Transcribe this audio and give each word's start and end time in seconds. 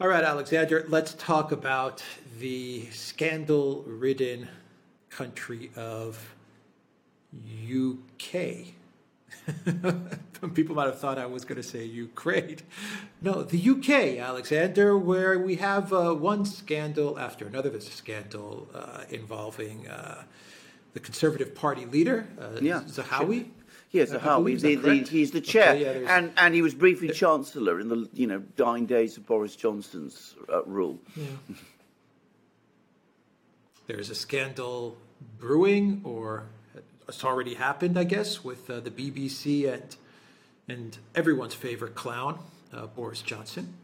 All 0.00 0.08
right, 0.08 0.24
Alexander, 0.24 0.86
let's 0.88 1.12
talk 1.12 1.52
about 1.52 2.02
the 2.38 2.86
scandal 2.90 3.84
ridden 3.86 4.48
country 5.10 5.70
of 5.76 6.34
UK. 7.70 8.72
People 10.54 10.74
might 10.74 10.86
have 10.86 10.98
thought 10.98 11.18
I 11.18 11.26
was 11.26 11.44
going 11.44 11.60
to 11.60 11.62
say 11.62 11.84
Ukraine. 11.84 12.60
No, 13.20 13.42
the 13.42 13.58
UK, 13.58 14.18
Alexander, 14.18 14.96
where 14.96 15.38
we 15.38 15.56
have 15.56 15.92
uh, 15.92 16.14
one 16.14 16.46
scandal 16.46 17.18
after 17.18 17.46
another. 17.46 17.68
There's 17.68 17.86
a 17.86 17.90
scandal 17.90 18.70
uh, 18.74 19.02
involving 19.10 19.86
uh, 19.86 20.22
the 20.94 21.00
Conservative 21.00 21.54
Party 21.54 21.84
leader, 21.84 22.26
uh, 22.40 22.58
Yeah, 22.62 22.84
Zahawi. 22.86 23.50
Yes, 23.92 24.12
I 24.12 24.18
Zahawi. 24.18 24.36
believe, 24.36 24.56
is 24.56 24.62
The, 24.62 24.74
that 24.76 24.82
the, 24.82 25.02
he's 25.10 25.30
the 25.32 25.40
chair, 25.40 25.70
Okay, 25.72 26.02
yeah, 26.02 26.16
and 26.16 26.32
and 26.36 26.54
he 26.54 26.62
was 26.62 26.74
briefly 26.74 27.08
chancellor 27.10 27.80
in 27.80 27.88
the 27.88 28.08
you 28.12 28.26
know 28.26 28.40
dying 28.56 28.86
days 28.86 29.16
of 29.16 29.26
Boris 29.26 29.56
Johnson's 29.56 30.34
uh, 30.52 30.62
rule. 30.64 30.98
There's 33.86 34.10
a 34.10 34.14
scandal 34.14 34.96
brewing, 35.38 36.02
or 36.04 36.44
it's 37.08 37.24
already 37.24 37.54
happened, 37.54 37.98
I 37.98 38.04
guess, 38.04 38.44
with 38.44 38.70
uh, 38.70 38.80
the 38.80 38.90
BBC 38.90 39.72
and 39.72 39.96
and 40.68 40.96
everyone's 41.16 41.54
favorite 41.54 41.96
clown, 41.96 42.38
uh, 42.72 42.86
Boris 42.86 43.22
Johnson. 43.22 43.74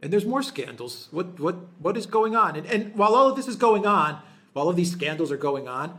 And 0.00 0.12
there's 0.12 0.24
more 0.24 0.44
scandals. 0.44 1.08
What 1.10 1.40
what 1.40 1.56
what 1.80 1.96
is 1.96 2.06
going 2.06 2.36
on? 2.36 2.54
And, 2.54 2.64
and 2.66 2.94
while 2.94 3.16
all 3.16 3.28
of 3.28 3.34
this 3.34 3.48
is 3.48 3.56
going 3.56 3.86
on, 3.86 4.20
while 4.52 4.66
all 4.66 4.70
of 4.70 4.76
these 4.76 4.92
scandals 4.92 5.32
are 5.32 5.36
going 5.36 5.66
on, 5.66 5.98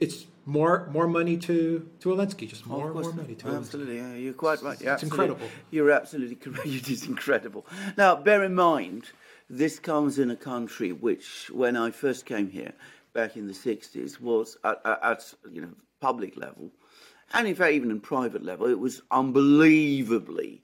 it's 0.00 0.26
more 0.44 0.88
more 0.92 1.06
money 1.08 1.36
to 1.36 1.88
to 2.00 2.08
Zelensky, 2.10 2.48
just 2.48 2.66
more 2.66 2.92
more 2.92 3.12
money 3.12 3.34
to 3.34 3.48
absolutely. 3.48 3.96
Yeah, 3.98 4.14
you're 4.14 4.32
quite 4.32 4.62
right. 4.62 4.80
You're 4.80 4.94
It's 4.94 5.02
incredible. 5.02 5.48
You're 5.70 5.90
absolutely 5.90 6.36
correct. 6.44 6.66
It 6.66 6.88
is 6.88 7.06
incredible. 7.06 7.66
Now, 7.96 8.16
bear 8.16 8.44
in 8.44 8.54
mind, 8.54 9.10
this 9.50 9.78
comes 9.78 10.18
in 10.18 10.30
a 10.30 10.36
country 10.36 10.92
which, 10.92 11.50
when 11.50 11.76
I 11.76 11.90
first 11.90 12.26
came 12.26 12.50
here 12.50 12.72
back 13.12 13.36
in 13.36 13.46
the 13.46 13.52
'60s, 13.54 14.20
was 14.20 14.56
at, 14.64 14.80
at, 14.84 14.98
at 15.02 15.34
you 15.50 15.62
know 15.62 15.72
public 16.00 16.36
level, 16.36 16.70
and 17.34 17.48
in 17.48 17.54
fact 17.54 17.72
even 17.72 17.90
in 17.90 18.00
private 18.00 18.44
level, 18.44 18.66
it 18.66 18.78
was 18.78 19.02
unbelievably 19.10 20.62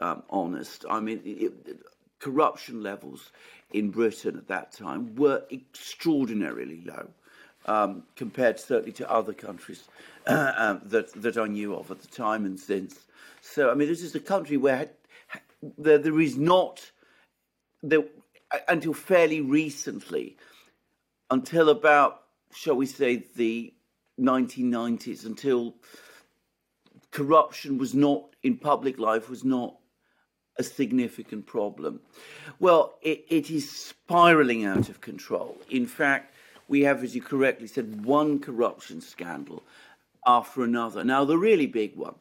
um, 0.00 0.22
honest. 0.28 0.84
I 0.90 1.00
mean, 1.00 1.20
it, 1.24 1.52
it- 1.66 1.80
corruption 2.18 2.82
levels 2.82 3.30
in 3.74 3.90
Britain 3.90 4.38
at 4.38 4.48
that 4.48 4.72
time 4.72 5.14
were 5.16 5.44
extraordinarily 5.52 6.82
low 6.86 7.06
um, 7.66 8.04
compared 8.14 8.58
certainly 8.58 8.92
to 8.92 9.10
other 9.10 9.32
countries 9.32 9.84
uh, 10.26 10.78
that 10.84 11.12
that 11.20 11.36
I 11.36 11.46
knew 11.46 11.74
of 11.74 11.90
at 11.90 12.00
the 12.00 12.08
time 12.08 12.44
and 12.46 12.58
since. 12.58 13.06
So, 13.40 13.70
I 13.70 13.74
mean, 13.74 13.88
this 13.88 14.02
is 14.02 14.14
a 14.14 14.20
country 14.20 14.56
where 14.56 14.88
there, 15.78 15.98
there 15.98 16.20
is 16.20 16.36
not 16.36 16.90
there 17.82 18.04
until 18.68 18.92
fairly 18.94 19.40
recently, 19.40 20.36
until 21.30 21.68
about 21.68 22.22
shall 22.52 22.74
we 22.74 22.86
say 22.86 23.24
the 23.36 23.72
1990s, 24.18 25.26
until 25.26 25.74
corruption 27.10 27.78
was 27.78 27.94
not 27.94 28.34
in 28.42 28.56
public 28.56 28.98
life 28.98 29.28
was 29.28 29.44
not 29.44 29.76
a 30.58 30.62
significant 30.62 31.46
problem. 31.46 32.00
Well, 32.58 32.94
it, 33.02 33.24
it 33.28 33.50
is 33.50 33.70
spiraling 33.70 34.64
out 34.64 34.88
of 34.88 35.00
control. 35.00 35.58
In 35.70 35.86
fact, 35.86 36.34
we 36.68 36.82
have, 36.82 37.02
as 37.04 37.14
you 37.14 37.22
correctly 37.22 37.66
said, 37.66 38.04
one 38.04 38.38
corruption 38.40 39.00
scandal 39.00 39.62
after 40.26 40.62
another. 40.64 41.04
Now, 41.04 41.24
the 41.24 41.38
really 41.38 41.66
big 41.66 41.96
one, 41.96 42.16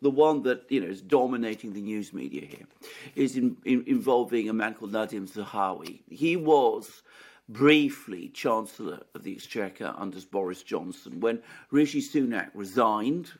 the 0.00 0.10
one 0.10 0.42
that 0.42 0.66
you 0.68 0.80
know 0.80 0.86
is 0.86 1.02
dominating 1.02 1.72
the 1.72 1.80
news 1.80 2.12
media 2.12 2.46
here, 2.46 2.66
is 3.14 3.36
in, 3.36 3.56
in, 3.64 3.84
involving 3.86 4.48
a 4.48 4.52
man 4.52 4.74
called 4.74 4.92
Nadhim 4.92 5.28
Zahawi. 5.28 6.00
He 6.08 6.36
was 6.36 7.02
briefly 7.48 8.28
Chancellor 8.28 9.00
of 9.14 9.24
the 9.24 9.32
Exchequer 9.32 9.94
under 9.96 10.20
Boris 10.30 10.62
Johnson 10.62 11.20
when 11.20 11.42
Rishi 11.70 12.02
Sunak 12.02 12.50
resigned 12.54 13.32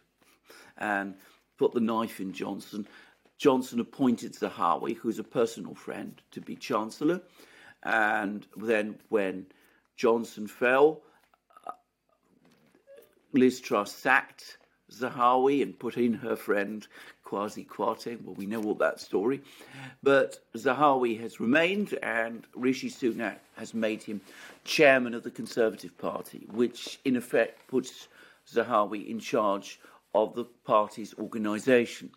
and 0.78 1.14
put 1.58 1.74
the 1.74 1.80
knife 1.80 2.20
in 2.20 2.32
Johnson. 2.32 2.86
Johnson 3.36 3.78
appointed 3.78 4.34
Zahawi, 4.34 4.96
who's 4.96 5.18
a 5.18 5.24
personal 5.24 5.74
friend, 5.74 6.20
to 6.32 6.40
be 6.40 6.56
Chancellor. 6.56 7.20
And 7.84 8.46
then 8.56 8.98
when 9.08 9.46
Johnson 9.98 10.46
fell, 10.46 11.02
Liz 13.32 13.60
Truss 13.60 13.92
sacked 13.92 14.56
Zahawi 14.90 15.60
and 15.62 15.78
put 15.78 15.96
in 15.96 16.14
her 16.14 16.36
friend 16.36 16.86
Kwasi 17.26 17.66
Kwarteng. 17.66 18.22
Well, 18.24 18.36
we 18.36 18.46
know 18.46 18.62
all 18.62 18.76
that 18.76 19.00
story. 19.00 19.42
But 20.02 20.38
Zahawi 20.56 21.20
has 21.20 21.40
remained, 21.40 21.98
and 22.02 22.46
Rishi 22.54 22.88
Sunak 22.88 23.38
has 23.56 23.74
made 23.74 24.02
him 24.02 24.20
chairman 24.64 25.14
of 25.14 25.24
the 25.24 25.30
Conservative 25.30 25.98
Party, 25.98 26.46
which 26.52 27.00
in 27.04 27.16
effect 27.16 27.66
puts 27.68 28.08
Zahawi 28.50 29.08
in 29.08 29.18
charge 29.18 29.80
of 30.14 30.34
the 30.34 30.44
party's 30.44 31.12
organisation. 31.18 32.10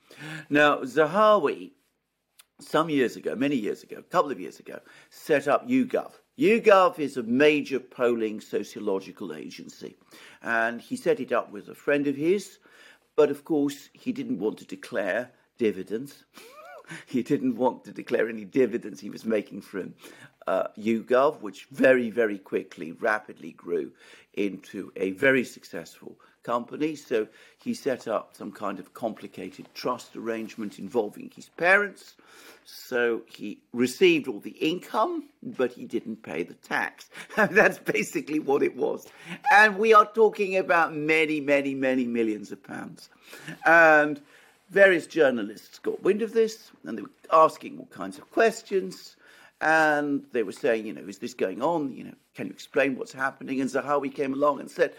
Now, 0.50 0.78
Zahawi, 0.78 1.72
some 2.60 2.90
years 2.90 3.16
ago, 3.16 3.36
many 3.36 3.56
years 3.56 3.84
ago, 3.84 3.98
a 3.98 4.04
couple 4.04 4.32
of 4.32 4.40
years 4.40 4.60
ago, 4.60 4.80
set 5.10 5.48
up 5.48 5.68
YouGov. 5.68 6.12
YouGov 6.42 6.98
is 6.98 7.18
a 7.18 7.24
major 7.24 7.80
polling 7.80 8.42
sociological 8.42 9.32
agency, 9.32 9.96
and 10.42 10.82
he 10.82 10.96
set 10.96 11.20
it 11.20 11.32
up 11.32 11.52
with 11.52 11.70
a 11.70 11.76
friend 11.76 12.08
of 12.08 12.16
his, 12.16 12.58
but 13.16 13.30
of 13.30 13.46
course, 13.46 13.90
he 13.94 14.12
didn't 14.12 14.40
want 14.40 14.58
to 14.58 14.66
declare 14.66 15.30
dividends. 15.60 16.26
he 17.06 17.22
didn't 17.22 17.58
want 17.58 17.84
to 17.84 17.92
declare 17.92 18.28
any 18.28 18.44
dividends 18.44 19.00
he 19.00 19.12
was 19.12 19.24
making 19.24 19.62
from 19.62 19.94
uh, 20.48 20.70
YouGov, 20.80 21.42
which 21.42 21.66
very, 21.66 22.10
very 22.10 22.40
quickly, 22.40 22.94
rapidly 22.94 23.52
grew 23.52 23.92
into 24.34 24.92
a 24.96 25.12
very 25.12 25.44
successful 25.44 26.20
company. 26.44 26.96
So 26.96 27.28
he 27.64 27.74
set 27.74 28.08
up 28.08 28.36
some 28.36 28.52
kind 28.52 28.80
of 28.80 28.94
complicated 28.94 29.68
trust 29.74 30.16
arrangement 30.16 30.80
involving 30.80 31.32
his 31.36 31.50
parents. 31.50 32.16
So 32.66 33.22
he 33.28 33.60
received 33.74 34.28
all 34.28 34.40
the 34.40 34.52
income, 34.52 35.30
but 35.44 35.72
he 35.72 35.86
didn't 35.86 36.24
pay 36.24 36.44
the 36.44 36.54
tax. 36.56 37.10
That's 37.36 37.80
basically 37.80 38.40
what 38.40 38.64
it 38.64 38.76
was. 38.76 39.08
And 39.52 39.78
we 39.78 39.94
are 39.94 40.06
talking 40.06 40.58
about 40.58 40.94
many, 40.94 41.40
many, 41.40 41.76
many 41.76 42.06
millions 42.06 42.52
of 42.52 42.64
pounds. 42.64 43.10
And 43.66 44.22
various 44.70 45.06
journalists 45.06 45.80
got 45.80 46.02
wind 46.02 46.22
of 46.22 46.34
this 46.34 46.72
and 46.86 46.98
they 46.98 47.02
were 47.02 47.10
asking 47.32 47.78
all 47.78 47.88
kinds 47.88 48.18
of 48.18 48.30
questions. 48.32 49.16
And 49.60 50.26
they 50.32 50.42
were 50.42 50.54
saying, 50.54 50.88
you 50.88 50.94
know, 50.94 51.08
is 51.08 51.20
this 51.20 51.36
going 51.36 51.62
on? 51.62 51.94
You 51.96 52.06
know, 52.06 52.16
can 52.34 52.48
you 52.48 52.54
explain 52.54 52.96
what's 52.96 53.14
happening? 53.14 53.62
And 53.62 53.70
Zahawi 53.70 54.14
came 54.14 54.34
along 54.34 54.60
and 54.60 54.72
said, 54.72 54.96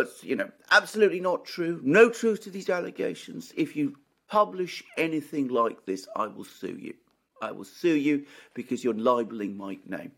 it's, 0.00 0.24
you 0.24 0.36
know, 0.36 0.50
absolutely 0.70 1.20
not 1.20 1.44
true. 1.44 1.80
No 1.82 2.08
truth 2.08 2.42
to 2.42 2.50
these 2.50 2.70
allegations. 2.70 3.52
If 3.56 3.76
you 3.76 3.96
publish 4.28 4.82
anything 4.96 5.48
like 5.48 5.84
this, 5.84 6.08
I 6.16 6.26
will 6.26 6.44
sue 6.44 6.78
you. 6.80 6.94
I 7.42 7.52
will 7.52 7.64
sue 7.64 7.96
you 7.96 8.24
because 8.54 8.82
you're 8.82 8.94
libeling 8.94 9.56
my 9.56 9.78
name. 9.86 10.12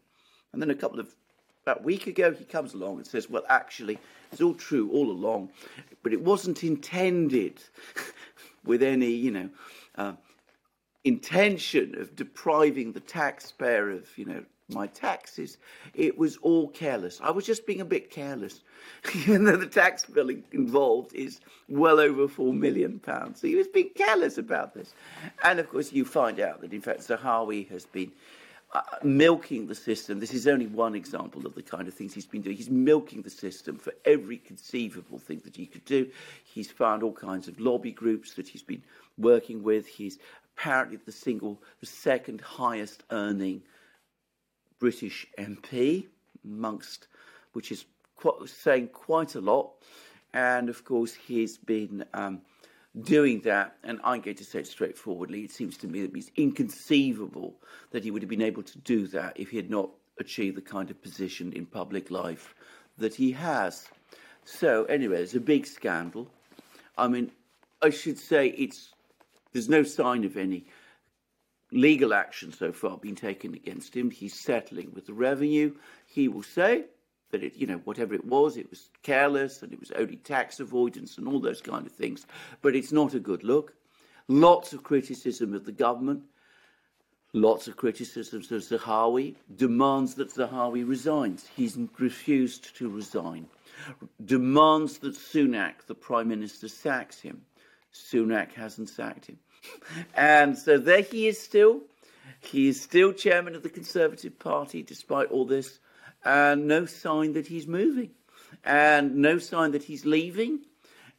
And 0.53 0.62
then 0.62 0.71
a 0.71 0.75
couple 0.75 1.01
of 1.01 1.15
about 1.65 1.81
a 1.81 1.83
week 1.83 2.07
ago, 2.07 2.31
he 2.31 2.45
comes 2.45 2.75
along 2.75 2.99
and 2.99 3.07
says, 3.07 3.31
Well, 3.31 3.45
actually, 3.49 3.99
it's 4.31 4.43
all 4.43 4.55
true 4.55 4.91
all 4.93 5.11
along, 5.11 5.49
but 6.03 6.12
it 6.12 6.21
wasn't 6.21 6.62
intended 6.62 7.62
with 8.65 8.83
any, 8.83 9.11
you 9.11 9.31
know, 9.31 9.49
uh, 9.97 10.12
intention 11.05 11.99
of 11.99 12.15
depriving 12.15 12.93
the 12.93 13.01
taxpayer 13.01 13.91
of, 13.91 14.06
you 14.19 14.27
know, 14.27 14.45
my 14.69 14.87
taxes. 14.87 15.59
It 15.95 16.17
was 16.17 16.37
all 16.39 16.69
careless. 16.69 17.21
I 17.23 17.31
was 17.31 17.45
just 17.45 17.67
being 17.67 17.81
a 17.81 17.85
bit 17.85 18.11
careless, 18.11 18.63
even 19.15 19.45
though 19.45 19.57
the 19.57 19.67
tax 19.67 20.05
bill 20.05 20.31
involved 20.53 21.15
is 21.15 21.41
well 21.69 22.01
over 22.01 22.29
four 22.29 22.53
million 22.53 22.99
pounds. 22.99 23.41
So 23.41 23.47
he 23.47 23.57
was 23.57 23.69
being 23.69 23.91
careless 23.95 24.39
about 24.39 24.75
this. 24.75 24.95
And 25.43 25.59
of 25.59 25.69
course, 25.69 25.93
you 25.93 26.05
find 26.05 26.41
out 26.41 26.61
that 26.61 26.73
in 26.73 26.81
fact 26.81 27.01
Zahawi 27.01 27.69
has 27.69 27.85
been 27.85 28.11
uh, 28.73 28.81
milking 29.03 29.67
the 29.67 29.75
system. 29.75 30.19
This 30.19 30.35
is 30.35 30.49
only 30.49 30.67
one 30.67 30.94
example 30.94 31.47
of 31.47 31.55
the 31.55 31.62
kind 31.62 31.87
of 31.87 31.94
things 31.94 32.15
he's 32.15 32.27
been 32.27 32.43
doing. 32.43 32.56
He's 32.56 32.71
milking 32.71 33.23
the 33.23 33.31
system 33.31 33.77
for 33.77 33.93
every 34.05 34.38
conceivable 34.38 35.19
thing 35.19 35.43
that 35.44 35.55
he 35.55 35.67
could 35.67 35.85
do. 35.85 36.09
He's 36.44 36.71
found 36.71 37.03
all 37.03 37.12
kinds 37.12 37.47
of 37.47 37.61
lobby 37.61 37.93
groups 37.93 38.35
that 38.35 38.49
he's 38.49 38.62
been 38.62 38.83
working 39.17 39.62
with. 39.62 39.87
He's 39.87 40.19
apparently 40.56 40.99
the 41.05 41.12
single, 41.12 41.62
the 41.81 41.87
second 41.87 42.41
highest 42.41 43.05
earning 43.11 43.62
British 44.79 45.26
MP, 45.38 46.06
amongst 46.44 47.09
which 47.53 47.73
is 47.73 47.85
quite, 48.17 48.49
saying 48.49 48.88
quite 48.88 49.35
a 49.35 49.41
lot. 49.41 49.73
And 50.32 50.69
of 50.69 50.85
course, 50.85 51.15
he's 51.15 51.56
been 51.56 52.05
um, 52.12 52.41
doing 53.03 53.41
that. 53.43 53.76
And 53.85 54.00
I'm 54.05 54.21
going 54.21 54.37
to 54.37 54.44
say 54.44 54.61
it 54.61 54.67
straightforwardly. 54.67 55.43
It 55.43 55.53
seems 55.53 55.76
to 55.79 55.87
me 55.87 56.03
that 56.03 56.17
it's 56.17 56.31
inconceivable 56.37 57.55
that 57.91 58.05
he 58.05 58.11
would 58.11 58.23
have 58.23 58.29
been 58.29 58.43
able 58.43 58.62
to 58.65 58.79
do 58.79 59.06
that 59.09 59.38
if 59.38 59.50
he 59.50 59.56
had 59.56 59.71
not 59.71 59.91
achieved 60.19 60.56
the 60.56 60.62
kind 60.62 60.91
of 60.91 61.00
position 61.03 61.53
in 61.53 61.67
public 61.67 62.11
life 62.11 62.55
that 62.99 63.15
he 63.15 63.32
has. 63.32 63.88
So, 64.44 64.85
anyway, 64.85 65.23
it's 65.23 65.35
a 65.35 65.41
big 65.41 65.67
scandal. 65.67 66.29
I 66.99 67.09
mean, 67.09 67.31
I 67.82 67.91
should 67.91 68.19
say 68.19 68.49
it's 68.49 68.93
there's 69.53 69.69
no 69.69 69.82
sign 69.82 70.25
of 70.25 70.37
any 70.37 70.65
legal 71.75 72.15
action 72.15 72.53
so 72.53 72.73
far 72.73 72.97
been 72.97 73.17
taken 73.17 73.55
against 73.55 73.94
him. 73.94 74.11
He's 74.11 74.41
settling 74.44 74.93
with 74.94 75.06
the 75.06 75.12
revenue. 75.12 75.75
He 76.06 76.29
will 76.29 76.43
say 76.43 76.85
that 77.31 77.43
it, 77.43 77.56
you 77.56 77.67
know, 77.67 77.81
whatever 77.85 78.15
it 78.15 78.25
was, 78.25 78.56
it 78.56 78.71
was 78.71 78.91
careless 79.03 79.62
and 79.62 79.73
it 79.73 79.81
was 79.81 79.91
only 79.93 80.17
tax 80.17 80.61
avoidance 80.61 81.19
and 81.19 81.26
all 81.26 81.41
those 81.41 81.61
kind 81.61 81.85
of 81.85 81.93
things. 81.93 82.26
But 82.62 82.76
it's 82.76 82.93
not 82.93 83.15
a 83.15 83.21
good 83.21 83.43
look. 83.43 83.75
Lots 84.29 84.73
of 84.73 84.85
criticism 84.85 85.53
of 85.53 85.65
the 85.65 85.73
government. 85.73 86.23
Lots 87.32 87.67
of 87.67 87.76
criticisms 87.76 88.53
of 88.53 88.62
Zahawi. 88.62 89.35
Demands 89.56 90.15
that 90.15 90.32
Zahawi 90.32 90.88
resigns. 90.88 91.49
He's 91.56 91.76
refused 91.99 92.76
to 92.76 92.88
resign. 92.88 93.49
Demands 94.25 94.99
that 94.99 95.15
Sunak, 95.15 95.87
the 95.88 95.97
Prime 95.97 96.29
Minister, 96.29 96.69
sacks 96.69 97.21
him. 97.21 97.43
Sunak 97.93 98.53
hasn't 98.53 98.88
sacked 98.88 99.26
him. 99.26 99.38
And 100.14 100.56
so 100.56 100.78
there 100.78 101.02
he 101.02 101.28
is 101.28 101.40
still. 101.40 101.81
He 102.40 102.69
is 102.69 102.81
still 102.81 103.12
chairman 103.12 103.55
of 103.55 103.62
the 103.62 103.70
Conservative 103.70 104.38
Party 104.38 104.82
despite 104.82 105.31
all 105.31 105.46
this, 105.46 105.78
and 106.25 106.66
no 106.66 106.87
sign 106.87 107.32
that 107.34 107.46
he's 107.46 107.66
moving, 107.66 108.11
and 108.64 109.16
no 109.16 109.38
sign 109.38 109.72
that 109.72 109.84
he's 109.84 110.05
leaving. 110.05 110.61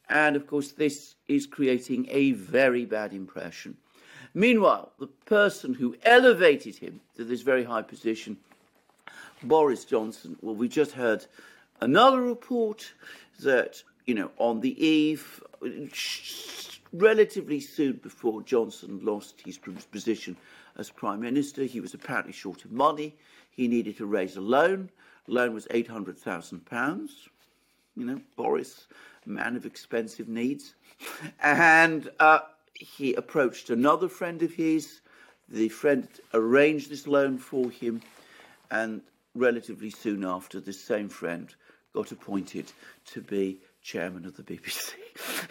And 0.08 0.36
of 0.36 0.46
course, 0.46 0.72
this 0.72 1.16
is 1.26 1.46
creating 1.46 2.06
a 2.10 2.32
very 2.32 2.84
bad 2.84 3.12
impression. 3.12 3.76
Meanwhile, 4.34 4.92
the 4.98 5.06
person 5.06 5.74
who 5.74 5.96
elevated 6.04 6.76
him 6.76 7.00
to 7.16 7.24
this 7.24 7.40
very 7.42 7.64
high 7.64 7.82
position, 7.82 8.36
Boris 9.42 9.84
Johnson, 9.84 10.36
well, 10.42 10.54
we 10.54 10.68
just 10.68 10.92
heard 10.92 11.26
another 11.80 12.20
report 12.20 12.92
that, 13.40 13.82
you 14.04 14.14
know, 14.14 14.30
on 14.38 14.60
the 14.60 14.84
eve, 14.84 15.42
relatively 16.92 17.60
soon 17.60 17.94
before 18.02 18.42
Johnson 18.42 19.00
lost 19.02 19.40
his 19.44 19.58
position 19.90 20.36
as 20.76 20.90
Prime 20.90 21.20
Minister. 21.20 21.64
He 21.64 21.80
was 21.80 21.94
apparently 21.94 22.32
short 22.32 22.64
of 22.64 22.72
money. 22.72 23.14
He 23.50 23.68
needed 23.68 23.96
to 23.98 24.06
raise 24.06 24.36
a 24.36 24.40
loan. 24.40 24.90
loan 25.26 25.54
was 25.54 25.66
£800,000. 25.68 27.08
You 27.96 28.04
know, 28.04 28.20
Boris, 28.36 28.86
a 29.24 29.28
man 29.28 29.56
of 29.56 29.64
expensive 29.64 30.28
needs. 30.28 30.74
And 31.40 32.10
uh, 32.20 32.40
he 32.74 33.14
approached 33.14 33.70
another 33.70 34.08
friend 34.08 34.42
of 34.42 34.52
his. 34.52 35.00
The 35.48 35.68
friend 35.68 36.08
arranged 36.34 36.90
this 36.90 37.06
loan 37.06 37.38
for 37.38 37.70
him. 37.70 38.02
And 38.70 39.00
relatively 39.34 39.90
soon 39.90 40.24
after, 40.24 40.60
this 40.60 40.80
same 40.80 41.08
friend 41.08 41.54
got 41.94 42.12
appointed 42.12 42.70
to 43.06 43.22
be 43.22 43.58
chairman 43.86 44.26
of 44.26 44.36
the 44.36 44.42
BBC. 44.42 44.94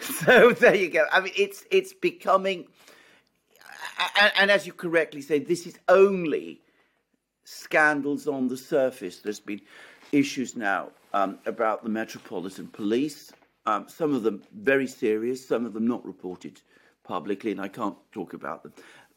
so 0.00 0.52
there 0.52 0.74
you 0.74 0.90
go. 0.90 1.06
I 1.10 1.20
mean, 1.20 1.32
it's 1.36 1.64
it's 1.70 1.94
becoming, 1.94 2.66
and, 4.20 4.32
and, 4.38 4.50
as 4.50 4.66
you 4.66 4.74
correctly 4.74 5.22
say, 5.22 5.38
this 5.38 5.66
is 5.66 5.78
only 5.88 6.60
scandals 7.44 8.28
on 8.28 8.48
the 8.48 8.56
surface. 8.56 9.20
There's 9.20 9.40
been 9.40 9.62
issues 10.12 10.54
now 10.54 10.90
um, 11.14 11.38
about 11.46 11.82
the 11.82 11.88
Metropolitan 11.88 12.68
Police. 12.68 13.32
Um, 13.64 13.88
some 13.88 14.14
of 14.14 14.22
them 14.22 14.42
very 14.54 14.86
serious, 14.86 15.46
some 15.48 15.64
of 15.64 15.72
them 15.72 15.86
not 15.86 16.04
reported 16.04 16.60
publicly, 17.04 17.52
and 17.52 17.60
I 17.60 17.68
can't 17.68 17.96
talk 18.12 18.34
about 18.34 18.62
them. 18.62 18.74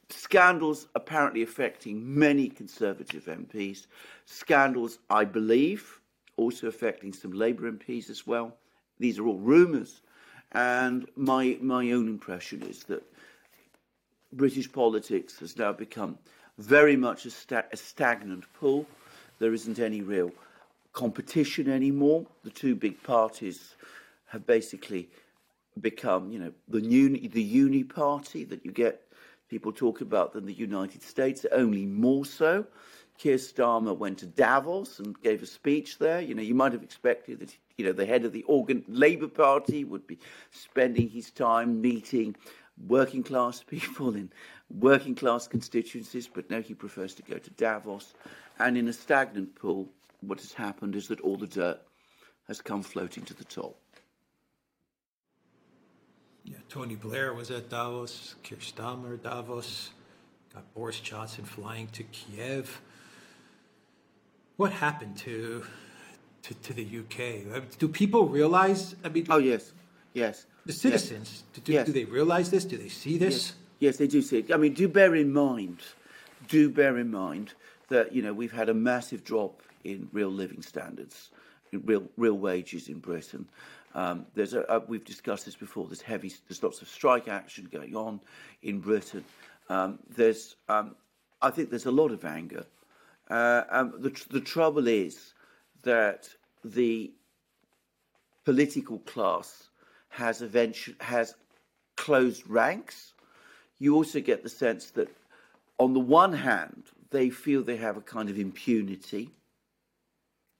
Scandals 0.09 0.87
apparently 0.95 1.43
affecting 1.43 2.17
many 2.17 2.47
Conservative 2.47 3.25
MPs. 3.25 3.85
Scandals, 4.25 4.99
I 5.09 5.25
believe, 5.25 5.99
also 6.37 6.67
affecting 6.67 7.13
some 7.13 7.31
Labour 7.31 7.69
MPs 7.69 8.09
as 8.09 8.25
well. 8.25 8.55
These 8.99 9.19
are 9.19 9.25
all 9.25 9.37
rumours. 9.37 10.01
And 10.51 11.07
my, 11.15 11.57
my 11.61 11.91
own 11.91 12.07
impression 12.07 12.63
is 12.63 12.83
that 12.83 13.03
British 14.33 14.71
politics 14.71 15.39
has 15.39 15.57
now 15.57 15.73
become 15.73 16.17
very 16.57 16.95
much 16.95 17.25
a, 17.25 17.31
sta- 17.31 17.67
a 17.71 17.77
stagnant 17.77 18.51
pool. 18.53 18.85
There 19.39 19.53
isn't 19.53 19.79
any 19.79 20.01
real 20.01 20.31
competition 20.93 21.69
anymore. 21.69 22.25
The 22.43 22.49
two 22.49 22.75
big 22.75 23.01
parties 23.03 23.75
have 24.27 24.45
basically 24.45 25.09
become, 25.79 26.31
you 26.31 26.39
know, 26.39 26.51
the 26.67 26.81
uni, 26.81 27.27
the 27.27 27.41
uni 27.41 27.83
party 27.83 28.43
that 28.45 28.65
you 28.65 28.71
get 28.71 29.01
people 29.49 29.71
talk 29.71 30.01
about 30.01 30.33
than 30.33 30.45
the 30.45 30.53
United 30.53 31.01
States, 31.01 31.45
only 31.51 31.85
more 31.85 32.25
so. 32.25 32.65
Keir 33.17 33.37
Starmer 33.37 33.97
went 33.97 34.19
to 34.19 34.25
Davos 34.25 34.99
and 34.99 35.19
gave 35.21 35.41
a 35.41 35.45
speech 35.45 35.97
there. 35.97 36.21
You 36.21 36.35
know, 36.35 36.41
you 36.41 36.55
might 36.55 36.71
have 36.71 36.83
expected 36.83 37.39
that 37.39 37.57
you 37.79 37.85
know, 37.85 37.93
the 37.93 38.05
head 38.05 38.25
of 38.25 38.33
the 38.33 38.43
organ 38.43 38.83
Labour 38.89 39.29
Party 39.29 39.85
would 39.85 40.05
be 40.05 40.19
spending 40.51 41.07
his 41.09 41.31
time 41.31 41.79
meeting 41.79 42.35
working 42.87 43.23
class 43.23 43.63
people 43.67 44.15
in 44.15 44.29
working 44.69 45.15
class 45.15 45.47
constituencies, 45.47 46.27
but 46.27 46.49
no, 46.49 46.61
he 46.61 46.73
prefers 46.73 47.15
to 47.15 47.23
go 47.23 47.37
to 47.37 47.49
Davos. 47.51 48.13
And 48.59 48.77
in 48.77 48.89
a 48.89 48.93
stagnant 48.93 49.55
pool, 49.55 49.87
what 50.19 50.41
has 50.41 50.51
happened 50.51 50.95
is 50.95 51.07
that 51.07 51.21
all 51.21 51.37
the 51.37 51.47
dirt 51.47 51.79
has 52.47 52.61
come 52.61 52.83
floating 52.83 53.23
to 53.23 53.33
the 53.33 53.45
top. 53.45 53.77
Yeah, 56.43 56.57
Tony 56.67 56.95
Blair 56.95 57.33
was 57.33 57.49
at 57.49 57.69
Davos, 57.69 58.35
Keir 58.43 58.57
Starmer 58.57 59.21
Davos, 59.21 59.91
got 60.53 60.73
Boris 60.73 60.99
Johnson 60.99 61.45
flying 61.45 61.87
to 61.87 62.03
Kiev. 62.03 62.81
What 64.57 64.73
happened 64.73 65.15
to 65.19 65.63
to, 66.49 66.55
to 66.55 66.73
the 66.73 66.83
UK. 66.83 67.63
Do 67.77 67.87
people 67.87 68.27
realize? 68.27 68.95
I 69.03 69.09
mean, 69.09 69.27
oh 69.29 69.37
yes, 69.37 69.71
yes. 70.13 70.47
The 70.65 70.73
citizens, 70.73 71.43
yes. 71.53 71.63
Do, 71.63 71.71
yes. 71.71 71.85
do 71.85 71.93
they 71.93 72.05
realize 72.05 72.49
this? 72.49 72.65
Do 72.65 72.77
they 72.77 72.89
see 72.89 73.17
this? 73.17 73.53
Yes. 73.79 73.97
they 73.97 74.07
do 74.07 74.21
see 74.21 74.39
it. 74.39 74.51
I 74.51 74.57
mean, 74.57 74.73
do 74.73 74.87
bear 74.87 75.15
in 75.15 75.31
mind, 75.31 75.79
do 76.47 76.69
bear 76.69 76.97
in 76.97 77.11
mind 77.11 77.53
that 77.89 78.13
you 78.13 78.21
know 78.21 78.33
we've 78.33 78.51
had 78.51 78.69
a 78.69 78.73
massive 78.73 79.23
drop 79.23 79.61
in 79.83 80.09
real 80.11 80.29
living 80.29 80.61
standards, 80.61 81.29
in 81.71 81.81
real 81.85 82.03
real 82.17 82.37
wages 82.37 82.89
in 82.89 82.99
Britain. 82.99 83.47
Um, 83.93 84.25
there's 84.33 84.53
a, 84.53 84.69
uh, 84.71 84.81
we've 84.87 85.05
discussed 85.05 85.45
this 85.45 85.55
before. 85.55 85.85
There's 85.87 86.01
heavy. 86.01 86.33
There's 86.47 86.63
lots 86.63 86.81
of 86.81 86.89
strike 86.89 87.27
action 87.27 87.69
going 87.71 87.95
on 87.95 88.19
in 88.63 88.79
Britain. 88.79 89.23
Um, 89.69 89.99
there's, 90.15 90.55
um, 90.67 90.95
I 91.43 91.51
think, 91.51 91.69
there's 91.69 91.85
a 91.85 91.91
lot 91.91 92.11
of 92.11 92.25
anger. 92.25 92.65
Uh, 93.29 93.63
um, 93.69 93.93
the 93.99 94.11
the 94.31 94.41
trouble 94.41 94.87
is 94.87 95.33
that 95.83 96.27
the 96.63 97.11
political 98.45 98.99
class 98.99 99.69
has 100.09 100.41
eventually 100.41 100.97
has 100.99 101.35
closed 101.95 102.47
ranks. 102.47 103.13
You 103.77 103.95
also 103.95 104.19
get 104.19 104.43
the 104.43 104.49
sense 104.49 104.91
that, 104.91 105.09
on 105.77 105.93
the 105.93 105.99
one 105.99 106.33
hand, 106.33 106.83
they 107.11 107.29
feel 107.29 107.63
they 107.63 107.77
have 107.77 107.97
a 107.97 108.01
kind 108.01 108.29
of 108.29 108.37
impunity, 108.37 109.29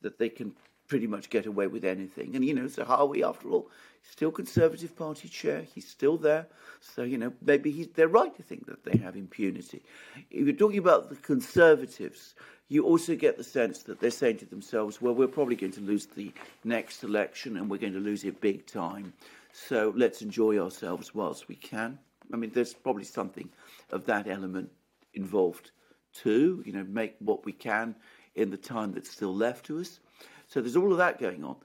that 0.01 0.17
they 0.17 0.29
can 0.29 0.53
pretty 0.87 1.07
much 1.07 1.29
get 1.29 1.45
away 1.45 1.67
with 1.67 1.83
anything. 1.83 2.35
And 2.35 2.43
you 2.43 2.53
know, 2.53 2.65
Zahawi, 2.65 3.21
after 3.27 3.49
all, 3.49 3.69
still 4.01 4.31
Conservative 4.31 4.95
Party 4.95 5.27
chair. 5.27 5.61
He's 5.73 5.87
still 5.87 6.17
there. 6.17 6.47
So 6.81 7.03
you 7.03 7.17
know, 7.17 7.33
maybe 7.41 7.89
they're 7.95 8.07
right 8.07 8.35
to 8.35 8.43
think 8.43 8.65
that 8.67 8.83
they 8.83 8.97
have 8.99 9.15
impunity. 9.15 9.81
If 10.29 10.47
you're 10.47 10.55
talking 10.55 10.79
about 10.79 11.09
the 11.09 11.15
Conservatives, 11.15 12.35
you 12.69 12.85
also 12.85 13.15
get 13.15 13.35
the 13.35 13.43
sense 13.43 13.83
that 13.83 13.99
they're 13.99 14.11
saying 14.11 14.37
to 14.37 14.45
themselves, 14.45 15.01
well, 15.01 15.15
we're 15.15 15.27
probably 15.27 15.55
going 15.55 15.73
to 15.73 15.81
lose 15.81 16.05
the 16.05 16.31
next 16.63 17.03
election 17.03 17.57
and 17.57 17.69
we're 17.69 17.77
going 17.77 17.93
to 17.93 17.99
lose 17.99 18.23
it 18.23 18.39
big 18.39 18.65
time. 18.67 19.11
So 19.51 19.91
let's 19.95 20.21
enjoy 20.21 20.59
ourselves 20.59 21.13
whilst 21.15 21.47
we 21.47 21.55
can. 21.55 21.97
I 22.31 22.37
mean, 22.37 22.51
there's 22.53 22.73
probably 22.73 23.03
something 23.03 23.49
of 23.91 24.05
that 24.05 24.27
element 24.27 24.69
involved 25.15 25.71
too, 26.13 26.63
you 26.65 26.73
know, 26.73 26.83
make 26.83 27.15
what 27.19 27.43
we 27.43 27.53
can 27.53 27.95
in 28.35 28.51
the 28.51 28.57
time 28.57 28.91
that's 28.91 29.09
still 29.09 29.35
left 29.35 29.65
to 29.65 29.79
us. 29.79 29.99
So 30.47 30.61
there's 30.61 30.75
all 30.75 30.91
of 30.91 30.99
that 30.99 31.19
going 31.19 31.43
on. 31.43 31.55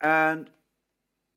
And 0.00 0.50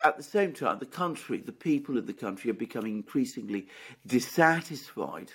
at 0.03 0.17
the 0.17 0.23
same 0.23 0.53
time, 0.53 0.79
the 0.79 0.85
country, 0.85 1.37
the 1.37 1.51
people 1.51 1.97
of 1.97 2.07
the 2.07 2.13
country 2.13 2.49
are 2.49 2.55
becoming 2.55 2.95
increasingly 2.95 3.67
dissatisfied 4.07 5.31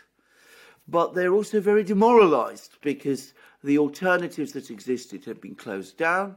but 0.89 1.15
they're 1.15 1.33
also 1.33 1.61
very 1.61 1.83
demoralised 1.83 2.79
because 2.81 3.35
the 3.65 3.79
alternatives 3.79 4.53
that 4.53 4.71
existed 4.71 5.25
have 5.25 5.41
been 5.41 5.55
closed 5.55 5.97
down. 5.97 6.37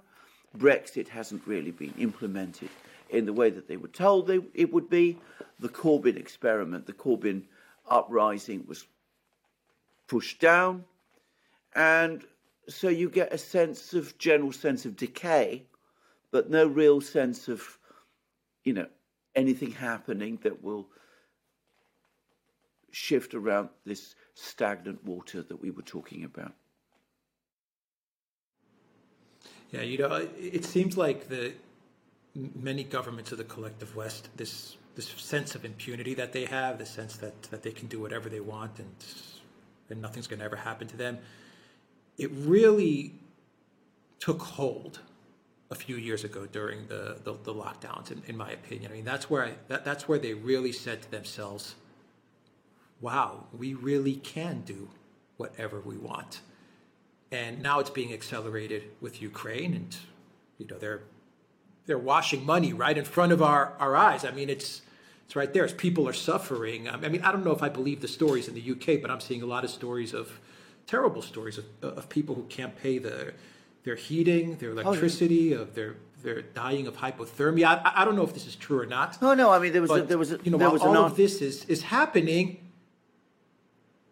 Brexit 0.57 1.07
hasn't 1.07 1.45
really 1.45 1.71
been 1.71 1.93
implemented 1.99 2.69
in 3.11 3.25
the 3.25 3.33
way 3.33 3.49
that 3.51 3.67
they 3.67 3.77
were 3.77 3.89
told 3.89 4.27
they, 4.27 4.39
it 4.53 4.73
would 4.73 4.89
be. 4.89 5.17
The 5.59 5.69
Corbyn 5.69 6.17
experiment, 6.17 6.87
the 6.87 6.93
Corbyn 6.93 7.43
uprising 7.87 8.65
was 8.67 8.87
pushed 10.07 10.39
down. 10.39 10.83
And 11.75 12.23
so 12.67 12.89
you 12.89 13.09
get 13.09 13.31
a 13.31 13.37
sense 13.37 13.93
of 13.93 14.17
general 14.17 14.51
sense 14.51 14.85
of 14.85 14.95
decay, 14.95 15.63
but 16.31 16.49
no 16.49 16.65
real 16.65 17.01
sense 17.01 17.47
of, 17.47 17.77
you 18.63 18.73
know, 18.73 18.87
anything 19.35 19.71
happening 19.71 20.39
that 20.43 20.63
will 20.63 20.87
shift 22.91 23.33
around 23.33 23.69
this 23.85 24.15
stagnant 24.33 25.03
water 25.05 25.41
that 25.43 25.61
we 25.61 25.71
were 25.71 25.81
talking 25.81 26.23
about. 26.23 26.53
Yeah, 29.71 29.81
you 29.81 29.99
know, 29.99 30.27
it 30.37 30.65
seems 30.65 30.97
like 30.97 31.29
the 31.29 31.53
many 32.35 32.83
governments 32.83 33.31
of 33.31 33.37
the 33.37 33.43
collective 33.43 33.95
West, 33.95 34.29
this 34.35 34.77
this 34.95 35.07
sense 35.07 35.55
of 35.55 35.63
impunity 35.63 36.13
that 36.15 36.33
they 36.33 36.45
have, 36.45 36.77
the 36.77 36.85
sense 36.85 37.15
that, 37.17 37.43
that 37.43 37.63
they 37.63 37.71
can 37.71 37.87
do 37.87 38.01
whatever 38.01 38.27
they 38.27 38.39
want 38.39 38.79
and 38.79 38.95
and 39.89 40.01
nothing's 40.01 40.27
going 40.27 40.39
to 40.39 40.45
ever 40.45 40.55
happen 40.55 40.87
to 40.87 40.97
them. 40.97 41.17
It 42.17 42.29
really 42.31 43.13
took 44.19 44.41
hold 44.41 44.99
a 45.71 45.75
few 45.75 45.95
years 45.95 46.23
ago 46.23 46.47
during 46.47 46.87
the, 46.87 47.17
the, 47.23 47.33
the 47.43 47.53
lockdowns, 47.53 48.11
in, 48.11 48.23
in, 48.27 48.35
my 48.35 48.49
opinion. 48.51 48.91
I 48.91 48.95
mean, 48.95 49.05
that's 49.05 49.29
where 49.29 49.45
I, 49.45 49.51
that, 49.67 49.85
that's 49.85 50.07
where 50.07 50.17
they 50.17 50.33
really 50.33 50.71
said 50.71 51.03
to 51.03 51.11
themselves, 51.11 51.75
"Wow, 53.01 53.45
we 53.55 53.73
really 53.75 54.15
can 54.15 54.61
do 54.61 54.89
whatever 55.37 55.79
we 55.79 55.97
want." 55.97 56.41
And 57.31 57.61
now 57.61 57.79
it's 57.79 57.91
being 57.91 58.11
accelerated 58.11 58.83
with 58.99 59.21
Ukraine, 59.21 59.73
and 59.75 59.95
you 60.57 60.65
know 60.65 60.79
they're 60.79 61.01
they're 61.85 61.99
washing 61.99 62.45
money 62.45 62.73
right 62.73 62.97
in 62.97 63.05
front 63.05 63.31
of 63.31 63.41
our, 63.41 63.73
our 63.79 63.95
eyes. 63.95 64.25
I 64.25 64.31
mean, 64.31 64.49
it's 64.49 64.81
it's 65.25 65.35
right 65.35 65.53
there. 65.53 65.63
As 65.63 65.73
people 65.73 66.07
are 66.07 66.13
suffering. 66.13 66.87
Um, 66.89 67.05
I 67.05 67.09
mean, 67.09 67.21
I 67.21 67.31
don't 67.31 67.45
know 67.45 67.51
if 67.51 67.61
I 67.61 67.69
believe 67.69 68.01
the 68.01 68.07
stories 68.07 68.47
in 68.47 68.55
the 68.55 68.71
UK, 68.71 68.99
but 68.99 69.11
I'm 69.11 69.19
seeing 69.19 69.43
a 69.43 69.45
lot 69.45 69.63
of 69.63 69.69
stories 69.69 70.15
of 70.15 70.39
terrible 70.87 71.21
stories 71.21 71.59
of, 71.59 71.65
of 71.83 72.09
people 72.09 72.33
who 72.33 72.43
can't 72.49 72.75
pay 72.75 72.97
the 72.97 73.33
their 73.83 73.95
heating, 73.95 74.57
their 74.57 74.71
electricity, 74.71 75.53
oh, 75.53 75.57
yeah. 75.57 75.61
of 75.63 75.75
their 75.75 75.95
they're 76.21 76.41
dying 76.41 76.85
of 76.85 76.97
hypothermia. 76.97 77.65
I, 77.65 78.01
I, 78.01 78.05
don't 78.05 78.17
know 78.17 78.23
if 78.23 78.33
this 78.33 78.45
is 78.45 78.55
true 78.55 78.79
or 78.79 78.85
not. 78.85 79.17
Oh 79.21 79.33
no, 79.33 79.51
I 79.51 79.59
mean 79.59 79.71
there 79.71 79.81
was 79.81 79.89
but, 79.89 80.01
a, 80.01 80.03
there 80.03 80.17
was 80.17 80.33
a, 80.33 80.39
you 80.43 80.51
know 80.51 80.57
there 80.57 80.69
while 80.69 80.81
all 80.81 81.05
of 81.05 81.15
this 81.15 81.41
is 81.41 81.63
is 81.65 81.83
happening. 81.83 82.59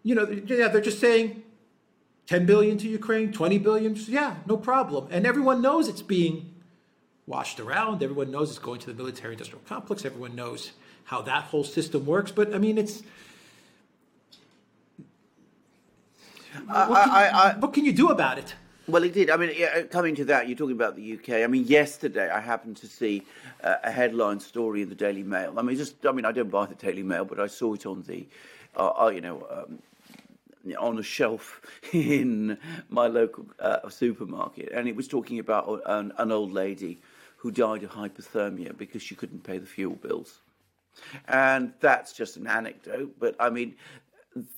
You 0.03 0.15
know, 0.15 0.29
yeah, 0.29 0.69
they're 0.69 0.79
just 0.79 1.01
saying 1.01 1.43
10 2.27 2.45
billion 2.45 2.77
to 2.77 2.87
Ukraine, 2.87 3.31
20 3.31 3.57
billion, 3.57 3.95
yeah, 4.07 4.35
no 4.45 4.57
problem. 4.57 5.07
And 5.11 5.25
everyone 5.25 5.61
knows 5.61 5.87
it's 5.87 6.01
being 6.01 6.53
washed 7.25 7.59
around. 7.59 8.03
Everyone 8.03 8.29
knows 8.31 8.49
it's 8.49 8.59
going 8.59 8.79
to 8.81 8.87
the 8.87 8.93
military 8.93 9.33
industrial 9.33 9.61
complex. 9.65 10.05
Everyone 10.05 10.35
knows 10.35 10.71
how 11.05 11.21
that 11.23 11.45
whole 11.45 11.63
system 11.63 12.05
works. 12.05 12.31
But 12.31 12.53
I 12.53 12.57
mean, 12.57 12.77
it's 12.77 13.01
what, 16.65 17.03
can, 17.03 17.11
I, 17.11 17.29
I, 17.33 17.57
what 17.57 17.73
can 17.73 17.85
you 17.85 17.93
do 17.93 18.09
about 18.09 18.37
it? 18.37 18.55
Well, 18.89 19.03
it 19.03 19.13
did. 19.13 19.29
I 19.29 19.35
mean, 19.35 19.53
coming 19.89 20.15
to 20.15 20.23
that, 20.25 20.47
you're 20.47 20.57
talking 20.57 20.75
about 20.75 20.95
the 20.95 21.13
UK. 21.15 21.43
I 21.43 21.47
mean, 21.47 21.65
yesterday 21.65 22.29
I 22.29 22.39
happened 22.39 22.77
to 22.77 22.87
see 22.87 23.21
uh, 23.61 23.75
a 23.83 23.91
headline 23.91 24.39
story 24.39 24.81
in 24.81 24.87
the 24.87 24.95
Daily 24.95 25.23
Mail. 25.23 25.53
I 25.57 25.61
mean, 25.61 25.75
just 25.75 26.05
I 26.05 26.13
mean, 26.13 26.23
I 26.23 26.31
don't 26.31 26.49
buy 26.49 26.67
the 26.67 26.75
Daily 26.75 27.03
Mail, 27.03 27.25
but 27.25 27.37
I 27.37 27.47
saw 27.47 27.73
it 27.73 27.85
on 27.85 28.03
the, 28.03 28.25
uh, 28.77 28.91
uh, 29.03 29.07
you 29.09 29.19
know, 29.19 29.45
um, 29.51 29.79
on 30.79 30.97
a 30.97 31.03
shelf 31.03 31.59
in 31.91 32.57
my 32.89 33.07
local 33.07 33.45
uh, 33.59 33.89
supermarket, 33.89 34.71
and 34.73 34.87
it 34.87 34.95
was 34.95 35.09
talking 35.09 35.39
about 35.39 35.81
an, 35.85 36.13
an 36.17 36.31
old 36.31 36.53
lady 36.53 36.97
who 37.35 37.51
died 37.51 37.83
of 37.83 37.91
hypothermia 37.91 38.77
because 38.77 39.01
she 39.01 39.15
couldn't 39.15 39.43
pay 39.43 39.57
the 39.57 39.65
fuel 39.65 39.95
bills. 39.95 40.39
And 41.27 41.73
that's 41.81 42.13
just 42.13 42.37
an 42.37 42.47
anecdote, 42.47 43.15
but 43.19 43.35
I 43.37 43.49
mean, 43.49 43.75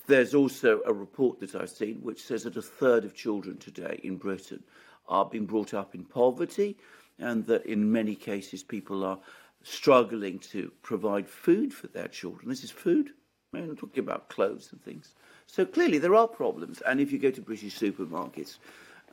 there's 0.06 0.34
also 0.34 0.80
a 0.86 0.92
report 0.92 1.40
that 1.40 1.54
I've 1.54 1.70
seen 1.70 1.96
which 2.02 2.22
says 2.24 2.44
that 2.44 2.56
a 2.56 2.62
third 2.62 3.04
of 3.04 3.14
children 3.14 3.56
today 3.58 4.00
in 4.02 4.16
Britain 4.16 4.62
are 5.08 5.24
being 5.24 5.46
brought 5.46 5.74
up 5.74 5.94
in 5.94 6.04
poverty, 6.04 6.76
and 7.18 7.44
that 7.46 7.66
in 7.66 7.90
many 7.90 8.14
cases 8.14 8.62
people 8.62 9.04
are 9.04 9.18
struggling 9.62 10.38
to 10.38 10.72
provide 10.82 11.28
food 11.28 11.72
for 11.74 11.88
their 11.88 12.08
children. 12.08 12.48
This 12.48 12.64
is 12.64 12.70
food. 12.70 13.10
I'm 13.52 13.76
talking 13.76 14.04
about 14.04 14.28
clothes 14.28 14.68
and 14.72 14.82
things. 14.82 15.14
So 15.46 15.66
clearly 15.66 15.98
there 15.98 16.14
are 16.14 16.28
problems. 16.28 16.80
And 16.82 17.00
if 17.00 17.10
you 17.12 17.18
go 17.18 17.30
to 17.32 17.40
British 17.40 17.78
supermarkets, 17.78 18.58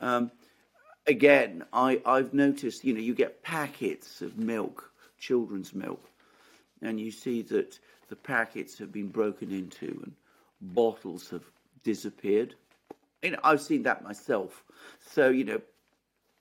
um, 0.00 0.30
again, 1.06 1.64
I, 1.72 2.00
I've 2.06 2.32
noticed, 2.32 2.84
you 2.84 2.94
know, 2.94 3.00
you 3.00 3.14
get 3.14 3.42
packets 3.42 4.22
of 4.22 4.38
milk, 4.38 4.90
children's 5.18 5.74
milk, 5.74 6.08
and 6.82 7.00
you 7.00 7.10
see 7.10 7.42
that 7.42 7.78
the 8.08 8.16
packets 8.16 8.78
have 8.78 8.92
been 8.92 9.08
broken 9.08 9.50
into 9.50 10.00
and 10.04 10.12
bottles 10.60 11.30
have 11.30 11.44
disappeared. 11.84 12.54
You 13.22 13.32
know, 13.32 13.38
I've 13.44 13.60
seen 13.60 13.82
that 13.84 14.02
myself. 14.02 14.64
So, 15.00 15.28
you 15.28 15.44
know, 15.44 15.60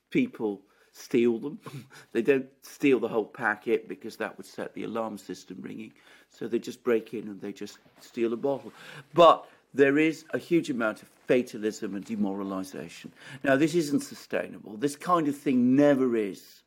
people 0.09 0.61
steal 0.91 1.37
them. 1.39 1.59
they 2.11 2.21
don't 2.21 2.47
steal 2.61 2.99
the 2.99 3.07
whole 3.07 3.25
packet 3.25 3.87
because 3.87 4.17
that 4.17 4.35
would 4.37 4.45
set 4.45 4.73
the 4.73 4.83
alarm 4.83 5.17
system 5.17 5.57
ringing. 5.61 5.93
So 6.29 6.47
they 6.47 6.59
just 6.59 6.83
break 6.83 7.13
in 7.13 7.27
and 7.27 7.41
they 7.41 7.51
just 7.51 7.79
steal 8.01 8.33
a 8.33 8.37
bottle. 8.37 8.73
But 9.13 9.47
there 9.73 9.97
is 9.97 10.25
a 10.31 10.37
huge 10.37 10.69
amount 10.69 11.01
of 11.01 11.09
fatalism 11.27 11.95
and 11.95 12.03
demoralization. 12.03 13.11
Now, 13.43 13.55
this 13.55 13.75
isn't 13.75 14.01
sustainable. 14.01 14.77
This 14.77 14.95
kind 14.95 15.27
of 15.27 15.37
thing 15.37 15.75
never 15.75 16.15
is. 16.15 16.63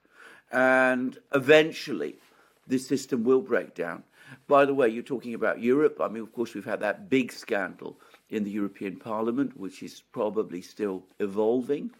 And 0.53 1.19
eventually, 1.35 2.17
this 2.67 2.87
system 2.87 3.25
will 3.25 3.41
break 3.41 3.75
down. 3.75 4.05
By 4.47 4.65
the 4.65 4.75
way, 4.75 4.89
you're 4.89 5.03
talking 5.03 5.35
about 5.35 5.61
Europe. 5.61 5.99
I 6.01 6.09
mean, 6.09 6.23
of 6.23 6.33
course, 6.33 6.55
we've 6.55 6.65
had 6.65 6.81
that 6.81 7.09
big 7.09 7.33
scandal 7.33 7.99
in 8.29 8.45
the 8.45 8.51
European 8.51 8.97
Parliament, 8.97 9.57
which 9.57 9.83
is 9.83 10.03
probably 10.13 10.63
still 10.63 11.05
evolving. 11.19 11.91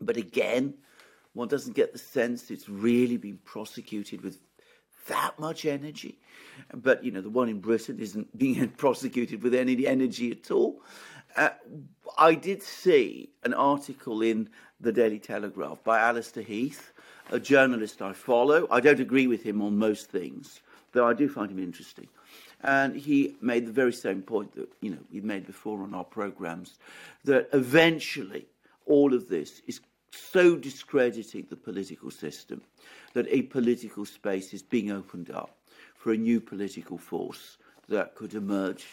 But 0.00 0.16
again, 0.16 0.74
one 1.34 1.48
doesn't 1.48 1.76
get 1.76 1.92
the 1.92 1.98
sense 1.98 2.50
it's 2.50 2.68
really 2.68 3.16
been 3.16 3.38
prosecuted 3.44 4.22
with 4.22 4.38
that 5.08 5.38
much 5.38 5.64
energy. 5.64 6.18
But, 6.74 7.04
you 7.04 7.10
know, 7.10 7.20
the 7.20 7.30
one 7.30 7.48
in 7.48 7.60
Britain 7.60 7.98
isn't 7.98 8.36
being 8.38 8.68
prosecuted 8.70 9.42
with 9.42 9.54
any 9.54 9.86
energy 9.86 10.30
at 10.30 10.50
all. 10.50 10.82
Uh, 11.36 11.50
I 12.16 12.34
did 12.34 12.62
see 12.62 13.30
an 13.44 13.54
article 13.54 14.22
in 14.22 14.48
the 14.80 14.92
Daily 14.92 15.18
Telegraph 15.18 15.82
by 15.84 15.98
Allister 15.98 16.40
Heath, 16.40 16.92
a 17.30 17.38
journalist 17.38 18.00
I 18.00 18.12
follow. 18.12 18.66
I 18.70 18.80
don't 18.80 19.00
agree 19.00 19.26
with 19.26 19.42
him 19.42 19.60
on 19.60 19.78
most 19.78 20.10
things, 20.10 20.60
though 20.98 21.06
I 21.06 21.14
do 21.14 21.28
find 21.28 21.48
him 21.48 21.60
interesting. 21.60 22.08
And 22.62 22.96
he 22.96 23.36
made 23.40 23.66
the 23.66 23.72
very 23.72 23.92
same 23.92 24.20
point 24.20 24.52
that 24.56 24.68
you 24.80 24.90
know 24.90 24.98
we 25.12 25.20
made 25.20 25.46
before 25.46 25.80
on 25.84 25.94
our 25.94 26.02
programs, 26.02 26.78
that 27.24 27.48
eventually 27.52 28.46
all 28.84 29.14
of 29.14 29.28
this 29.28 29.62
is 29.68 29.80
so 30.10 30.56
discrediting 30.56 31.46
the 31.48 31.56
political 31.56 32.10
system 32.10 32.60
that 33.14 33.28
a 33.28 33.42
political 33.42 34.04
space 34.04 34.52
is 34.52 34.62
being 34.62 34.90
opened 34.90 35.30
up 35.30 35.50
for 35.94 36.12
a 36.12 36.16
new 36.16 36.40
political 36.40 36.98
force 36.98 37.58
that 37.88 38.16
could 38.16 38.34
emerge. 38.34 38.86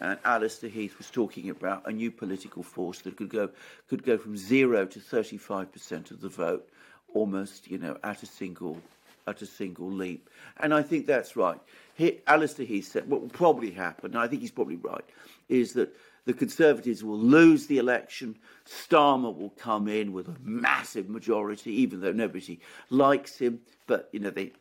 And 0.00 0.18
Allister 0.24 0.66
Heath 0.66 0.98
was 0.98 1.10
talking 1.10 1.48
about 1.48 1.86
a 1.86 1.92
new 1.92 2.10
political 2.10 2.64
force 2.64 3.02
that 3.02 3.16
could 3.16 3.28
go 3.28 3.50
could 3.88 4.02
go 4.02 4.18
from 4.18 4.36
zero 4.36 4.84
to 4.84 4.98
35% 4.98 6.10
of 6.10 6.20
the 6.20 6.28
vote, 6.28 6.68
almost, 7.14 7.70
you 7.70 7.78
know, 7.78 7.96
at 8.02 8.24
a 8.24 8.26
single 8.26 8.78
at 9.26 9.42
a 9.42 9.46
single 9.46 9.90
leap. 9.90 10.28
And 10.58 10.72
I 10.74 10.82
think 10.82 11.06
that's 11.06 11.36
right. 11.36 11.60
He, 11.94 12.20
Allister 12.26 12.62
Heath 12.62 12.90
said 12.90 13.08
what 13.08 13.20
will 13.20 13.28
probably 13.28 13.70
happen, 13.70 14.12
and 14.12 14.18
I 14.18 14.28
think 14.28 14.42
he's 14.42 14.50
probably 14.50 14.76
right, 14.76 15.04
is 15.48 15.72
that 15.74 15.94
the 16.24 16.32
Conservatives 16.32 17.02
will 17.02 17.18
lose 17.18 17.66
the 17.66 17.78
election. 17.78 18.36
Starmer 18.64 19.36
will 19.36 19.50
come 19.50 19.88
in 19.88 20.12
with 20.12 20.28
a 20.28 20.36
massive 20.40 21.08
majority, 21.08 21.72
even 21.72 22.00
though 22.00 22.12
nobody 22.12 22.60
likes 22.90 23.36
him. 23.36 23.60
But, 23.88 24.08
you 24.12 24.20
know, 24.20 24.30
they 24.30 24.52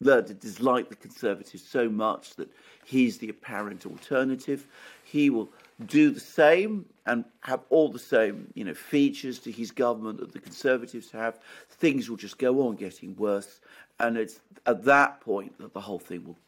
learned 0.00 0.28
to 0.28 0.34
dislike 0.34 0.88
the 0.88 0.96
Conservatives 0.96 1.64
so 1.66 1.88
much 1.88 2.36
that 2.36 2.48
he's 2.84 3.18
the 3.18 3.28
apparent 3.28 3.86
alternative. 3.86 4.68
He 5.04 5.30
will 5.30 5.50
do 5.86 6.10
the 6.10 6.20
same 6.20 6.86
and 7.06 7.24
have 7.40 7.60
all 7.68 7.88
the 7.88 7.98
same, 7.98 8.50
you 8.54 8.64
know, 8.64 8.74
features 8.74 9.38
to 9.40 9.50
his 9.50 9.70
government 9.70 10.18
that 10.20 10.32
the 10.32 10.38
Conservatives 10.38 11.10
have. 11.10 11.38
Things 11.68 12.08
will 12.08 12.16
just 12.16 12.38
go 12.38 12.66
on 12.66 12.76
getting 12.76 13.16
worse. 13.16 13.60
And 14.00 14.16
it's 14.16 14.40
at 14.66 14.84
that 14.84 15.20
point 15.20 15.58
that 15.58 15.74
the 15.74 15.80
whole 15.80 15.98
thing 15.98 16.24
will 16.24 16.38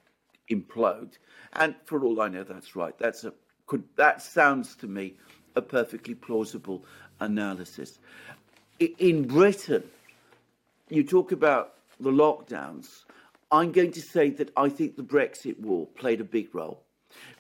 implode. 0.50 1.12
And 1.54 1.74
for 1.84 2.04
all 2.04 2.20
I 2.20 2.28
know, 2.28 2.44
that's 2.44 2.76
right. 2.76 2.96
That's 2.98 3.24
a 3.24 3.32
could 3.66 3.82
that 3.96 4.22
sounds 4.22 4.76
to 4.76 4.86
me 4.86 5.14
a 5.56 5.62
perfectly 5.62 6.14
plausible 6.14 6.84
analysis. 7.18 7.98
In 8.78 9.26
Britain, 9.26 9.82
you 10.88 11.02
talk 11.02 11.32
about 11.32 11.74
the 11.98 12.10
lockdowns. 12.10 13.04
I'm 13.50 13.72
going 13.72 13.92
to 13.92 14.00
say 14.00 14.30
that 14.30 14.52
I 14.56 14.68
think 14.68 14.96
the 14.96 15.02
Brexit 15.02 15.58
war 15.58 15.86
played 15.96 16.20
a 16.20 16.24
big 16.24 16.54
role 16.54 16.82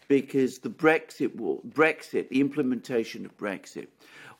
because 0.08 0.58
the 0.58 0.70
Brexit 0.70 1.34
war, 1.34 1.60
Brexit, 1.68 2.28
the 2.28 2.40
implementation 2.40 3.24
of 3.24 3.36
Brexit, 3.36 3.88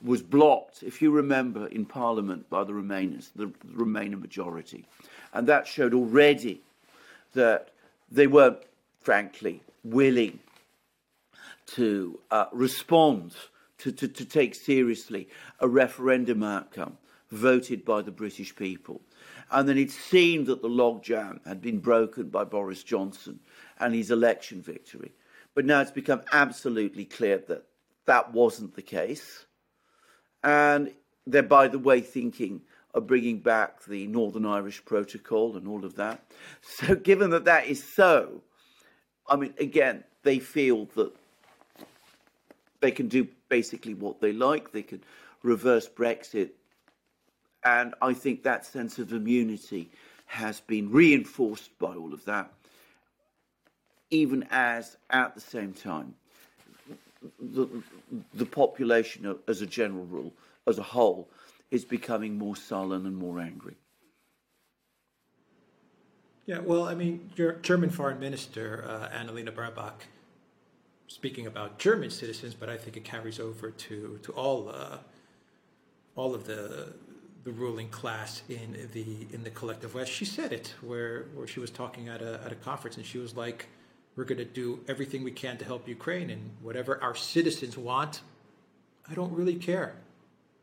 was 0.02 0.22
blocked, 0.22 0.82
if 0.82 1.00
you 1.00 1.10
remember, 1.10 1.66
in 1.68 1.84
Parliament 1.84 2.48
by 2.50 2.64
the 2.64 2.72
Remainers, 2.72 3.30
the, 3.34 3.46
the 3.46 3.84
Remainer 3.84 4.20
majority. 4.20 4.86
And 5.32 5.46
that 5.48 5.66
showed 5.66 5.94
already 5.94 6.60
that 7.32 7.70
they 8.10 8.26
weren't, 8.26 8.58
frankly, 9.00 9.62
willing 9.84 10.38
to 11.66 12.18
uh, 12.30 12.46
respond, 12.52 13.34
to, 13.78 13.90
to, 13.92 14.06
to 14.06 14.24
take 14.24 14.54
seriously 14.54 15.28
a 15.60 15.68
referendum 15.68 16.42
outcome 16.42 16.98
voted 17.30 17.84
by 17.84 18.02
the 18.02 18.10
British 18.10 18.54
people. 18.54 19.00
And 19.50 19.68
then 19.68 19.78
it 19.78 19.90
seemed 19.90 20.46
that 20.46 20.62
the 20.62 20.68
logjam 20.68 21.44
had 21.46 21.60
been 21.60 21.78
broken 21.78 22.28
by 22.28 22.44
Boris 22.44 22.82
Johnson 22.82 23.40
and 23.78 23.94
his 23.94 24.10
election 24.10 24.60
victory. 24.60 25.12
But 25.56 25.64
now 25.64 25.80
it's 25.80 25.90
become 25.90 26.20
absolutely 26.32 27.06
clear 27.06 27.38
that 27.48 27.64
that 28.04 28.32
wasn't 28.32 28.76
the 28.76 28.82
case. 28.82 29.46
And 30.44 30.92
they're, 31.26 31.42
by 31.42 31.66
the 31.66 31.78
way, 31.78 32.02
thinking 32.02 32.60
of 32.92 33.06
bringing 33.06 33.40
back 33.40 33.82
the 33.86 34.06
Northern 34.06 34.44
Irish 34.44 34.84
Protocol 34.84 35.56
and 35.56 35.66
all 35.66 35.84
of 35.84 35.96
that. 35.96 36.22
So, 36.60 36.94
given 37.10 37.30
that 37.30 37.46
that 37.46 37.66
is 37.66 37.82
so, 37.82 38.42
I 39.28 39.36
mean, 39.36 39.54
again, 39.58 40.04
they 40.22 40.38
feel 40.38 40.84
that 40.94 41.12
they 42.80 42.90
can 42.90 43.08
do 43.08 43.26
basically 43.48 43.94
what 43.94 44.20
they 44.20 44.32
like. 44.32 44.72
They 44.72 44.82
can 44.82 45.02
reverse 45.42 45.88
Brexit. 45.88 46.50
And 47.64 47.94
I 48.02 48.12
think 48.12 48.42
that 48.42 48.66
sense 48.66 48.98
of 48.98 49.10
immunity 49.10 49.88
has 50.26 50.60
been 50.60 50.90
reinforced 50.90 51.78
by 51.78 51.94
all 51.94 52.12
of 52.12 52.24
that, 52.26 52.52
even 54.10 54.46
as 54.50 54.96
at 55.10 55.34
the 55.34 55.40
same 55.40 55.72
time, 55.72 56.14
the, 57.40 57.66
the 58.34 58.46
population 58.46 59.36
as 59.48 59.62
a 59.62 59.66
general 59.66 60.04
rule, 60.04 60.32
as 60.66 60.78
a 60.78 60.82
whole, 60.82 61.28
is 61.70 61.84
becoming 61.84 62.38
more 62.38 62.56
sullen 62.56 63.06
and 63.06 63.16
more 63.16 63.40
angry. 63.40 63.76
Yeah, 66.46 66.60
well, 66.60 66.84
I 66.84 66.94
mean, 66.94 67.30
your 67.34 67.54
German 67.54 67.90
foreign 67.90 68.20
minister, 68.20 68.84
uh, 68.88 69.08
Annalena 69.08 69.50
Baerbock, 69.52 70.02
speaking 71.08 71.48
about 71.48 71.78
German 71.78 72.10
citizens, 72.10 72.54
but 72.54 72.68
I 72.68 72.76
think 72.76 72.96
it 72.96 73.04
carries 73.04 73.40
over 73.40 73.70
to, 73.70 74.20
to 74.22 74.32
all, 74.32 74.68
uh, 74.68 74.98
all 76.14 76.36
of 76.36 76.46
the, 76.46 76.92
the 77.42 77.50
ruling 77.50 77.88
class 77.88 78.42
in 78.48 78.88
the, 78.92 79.26
in 79.32 79.42
the 79.42 79.50
collective 79.50 79.94
West. 79.94 80.12
She 80.12 80.24
said 80.24 80.52
it 80.52 80.74
where, 80.82 81.26
where 81.34 81.48
she 81.48 81.58
was 81.58 81.70
talking 81.70 82.08
at 82.08 82.22
a, 82.22 82.40
at 82.44 82.52
a 82.52 82.56
conference 82.56 82.96
and 82.96 83.04
she 83.04 83.18
was 83.18 83.36
like, 83.36 83.66
we're 84.16 84.24
going 84.24 84.38
to 84.38 84.44
do 84.44 84.80
everything 84.88 85.22
we 85.22 85.30
can 85.30 85.58
to 85.58 85.64
help 85.64 85.86
Ukraine 85.86 86.30
and 86.30 86.50
whatever 86.62 87.02
our 87.02 87.14
citizens 87.14 87.76
want, 87.76 88.22
I 89.08 89.14
don't 89.14 89.32
really 89.32 89.56
care. 89.56 89.94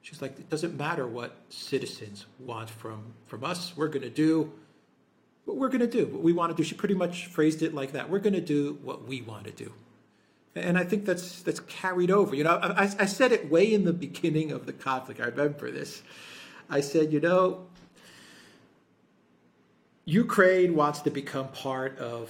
She's 0.01 0.21
like, 0.21 0.37
it 0.37 0.49
doesn't 0.49 0.75
matter 0.75 1.07
what 1.07 1.35
citizens 1.49 2.25
want 2.39 2.69
from, 2.69 3.13
from 3.27 3.43
us. 3.45 3.77
We're 3.77 3.87
going 3.87 4.01
to 4.01 4.09
do 4.09 4.51
what 5.45 5.57
we're 5.57 5.69
going 5.69 5.81
to 5.81 5.87
do, 5.87 6.05
what 6.07 6.21
we 6.21 6.33
want 6.33 6.55
to 6.55 6.55
do. 6.55 6.63
She 6.63 6.75
pretty 6.75 6.93
much 6.93 7.27
phrased 7.27 7.61
it 7.61 7.73
like 7.73 7.91
that. 7.93 8.09
We're 8.09 8.19
going 8.19 8.33
to 8.33 8.41
do 8.41 8.79
what 8.81 9.07
we 9.07 9.21
want 9.21 9.45
to 9.45 9.51
do. 9.51 9.73
And 10.55 10.77
I 10.77 10.83
think 10.83 11.05
that's 11.05 11.41
that's 11.41 11.59
carried 11.61 12.11
over. 12.11 12.35
You 12.35 12.43
know, 12.43 12.59
I, 12.61 12.83
I 12.99 13.05
said 13.05 13.31
it 13.31 13.49
way 13.49 13.73
in 13.73 13.85
the 13.85 13.93
beginning 13.93 14.51
of 14.51 14.65
the 14.65 14.73
conflict. 14.73 15.19
I 15.19 15.25
remember 15.25 15.71
this. 15.71 16.03
I 16.69 16.79
said, 16.81 17.11
you 17.11 17.19
know, 17.19 17.65
Ukraine 20.05 20.75
wants 20.75 21.01
to 21.01 21.09
become 21.09 21.47
part 21.49 21.97
of 21.97 22.29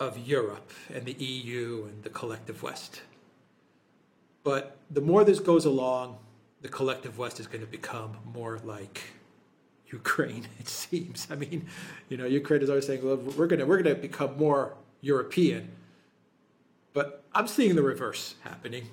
of 0.00 0.18
Europe 0.18 0.72
and 0.92 1.04
the 1.04 1.12
EU 1.12 1.86
and 1.88 2.02
the 2.02 2.08
collective 2.08 2.62
West. 2.62 3.02
But 4.42 4.78
the 4.90 5.02
more 5.02 5.22
this 5.22 5.38
goes 5.38 5.66
along, 5.66 6.16
the 6.62 6.68
collective 6.68 7.18
West 7.18 7.38
is 7.38 7.46
going 7.46 7.60
to 7.60 7.66
become 7.66 8.16
more 8.32 8.58
like 8.64 9.02
Ukraine, 9.92 10.48
it 10.58 10.68
seems. 10.68 11.28
I 11.30 11.34
mean, 11.34 11.66
you 12.08 12.16
know, 12.16 12.24
Ukraine 12.24 12.62
is 12.62 12.70
always 12.70 12.86
saying, 12.86 13.04
well, 13.04 13.16
we're 13.16 13.46
gonna 13.46 13.66
we're 13.66 13.82
gonna 13.82 13.94
become 13.94 14.38
more 14.38 14.74
European. 15.02 15.70
But 16.92 17.22
I'm 17.34 17.46
seeing 17.46 17.76
the 17.76 17.82
reverse 17.82 18.34
happening. 18.42 18.88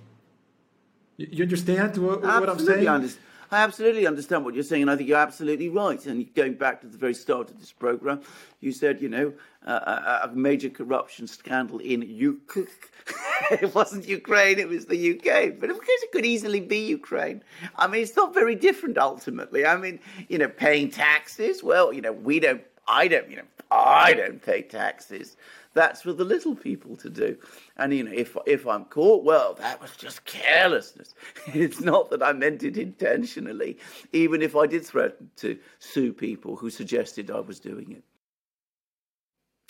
You, 1.17 1.43
understand 1.43 1.97
what, 1.97 2.21
what 2.21 2.47
I'm 2.47 2.59
saying? 2.59 3.09
I 3.51 3.63
absolutely 3.63 4.05
understand 4.05 4.43
what 4.43 4.53
you're 4.53 4.63
saying, 4.63 4.83
and 4.83 4.91
I 4.91 4.95
think 4.95 5.07
you're 5.07 5.17
absolutely 5.17 5.69
right. 5.69 6.05
And 6.05 6.33
going 6.35 6.55
back 6.55 6.81
to 6.81 6.87
the 6.87 6.97
very 6.97 7.13
start 7.13 7.49
of 7.49 7.59
this 7.59 7.71
program, 7.71 8.21
you 8.59 8.71
said, 8.71 9.01
you 9.01 9.07
know, 9.09 9.33
uh, 9.65 10.19
a 10.23 10.35
major 10.35 10.69
corruption 10.69 11.27
scandal 11.27 11.79
in 11.79 12.01
Ukraine. 12.01 12.67
it 13.51 13.73
wasn't 13.73 14.07
Ukraine, 14.07 14.59
it 14.59 14.67
was 14.67 14.85
the 14.85 15.11
UK. 15.11 15.59
But 15.59 15.69
of 15.69 15.77
course, 15.77 16.03
it 16.03 16.11
could 16.11 16.25
easily 16.25 16.59
be 16.59 16.79
Ukraine. 16.79 17.41
I 17.77 17.87
mean, 17.87 18.01
it's 18.01 18.15
not 18.15 18.33
very 18.33 18.55
different 18.55 18.97
ultimately. 18.97 19.65
I 19.65 19.77
mean, 19.77 19.99
you 20.27 20.37
know, 20.37 20.49
paying 20.49 20.89
taxes. 20.89 21.63
Well, 21.63 21.93
you 21.93 22.01
know, 22.01 22.11
we 22.11 22.39
don't, 22.39 22.61
I 22.87 23.07
don't, 23.07 23.29
you 23.29 23.37
know, 23.37 23.43
I 23.71 24.13
don't 24.13 24.41
pay 24.41 24.61
taxes. 24.61 25.37
That's 25.77 26.01
for 26.01 26.11
the 26.11 26.25
little 26.25 26.55
people 26.55 26.95
to 26.97 27.07
do. 27.07 27.37
And 27.77 27.93
you 27.93 28.03
know, 28.03 28.11
if 28.11 28.35
if 28.47 28.65
I'm 28.65 28.85
caught, 28.85 29.23
well, 29.23 29.53
that 29.59 29.79
was 29.79 29.95
just 29.95 30.25
carelessness. 30.25 31.13
It's 31.53 31.81
not 31.81 32.09
that 32.09 32.23
I 32.23 32.33
meant 32.33 32.63
it 32.63 32.77
intentionally, 32.77 33.77
even 34.11 34.41
if 34.41 34.55
I 34.55 34.65
did 34.65 34.83
threaten 34.83 35.29
to 35.35 35.55
sue 35.77 36.13
people 36.13 36.55
who 36.55 36.71
suggested 36.71 37.29
I 37.29 37.41
was 37.41 37.59
doing 37.59 37.91
it. 37.91 38.03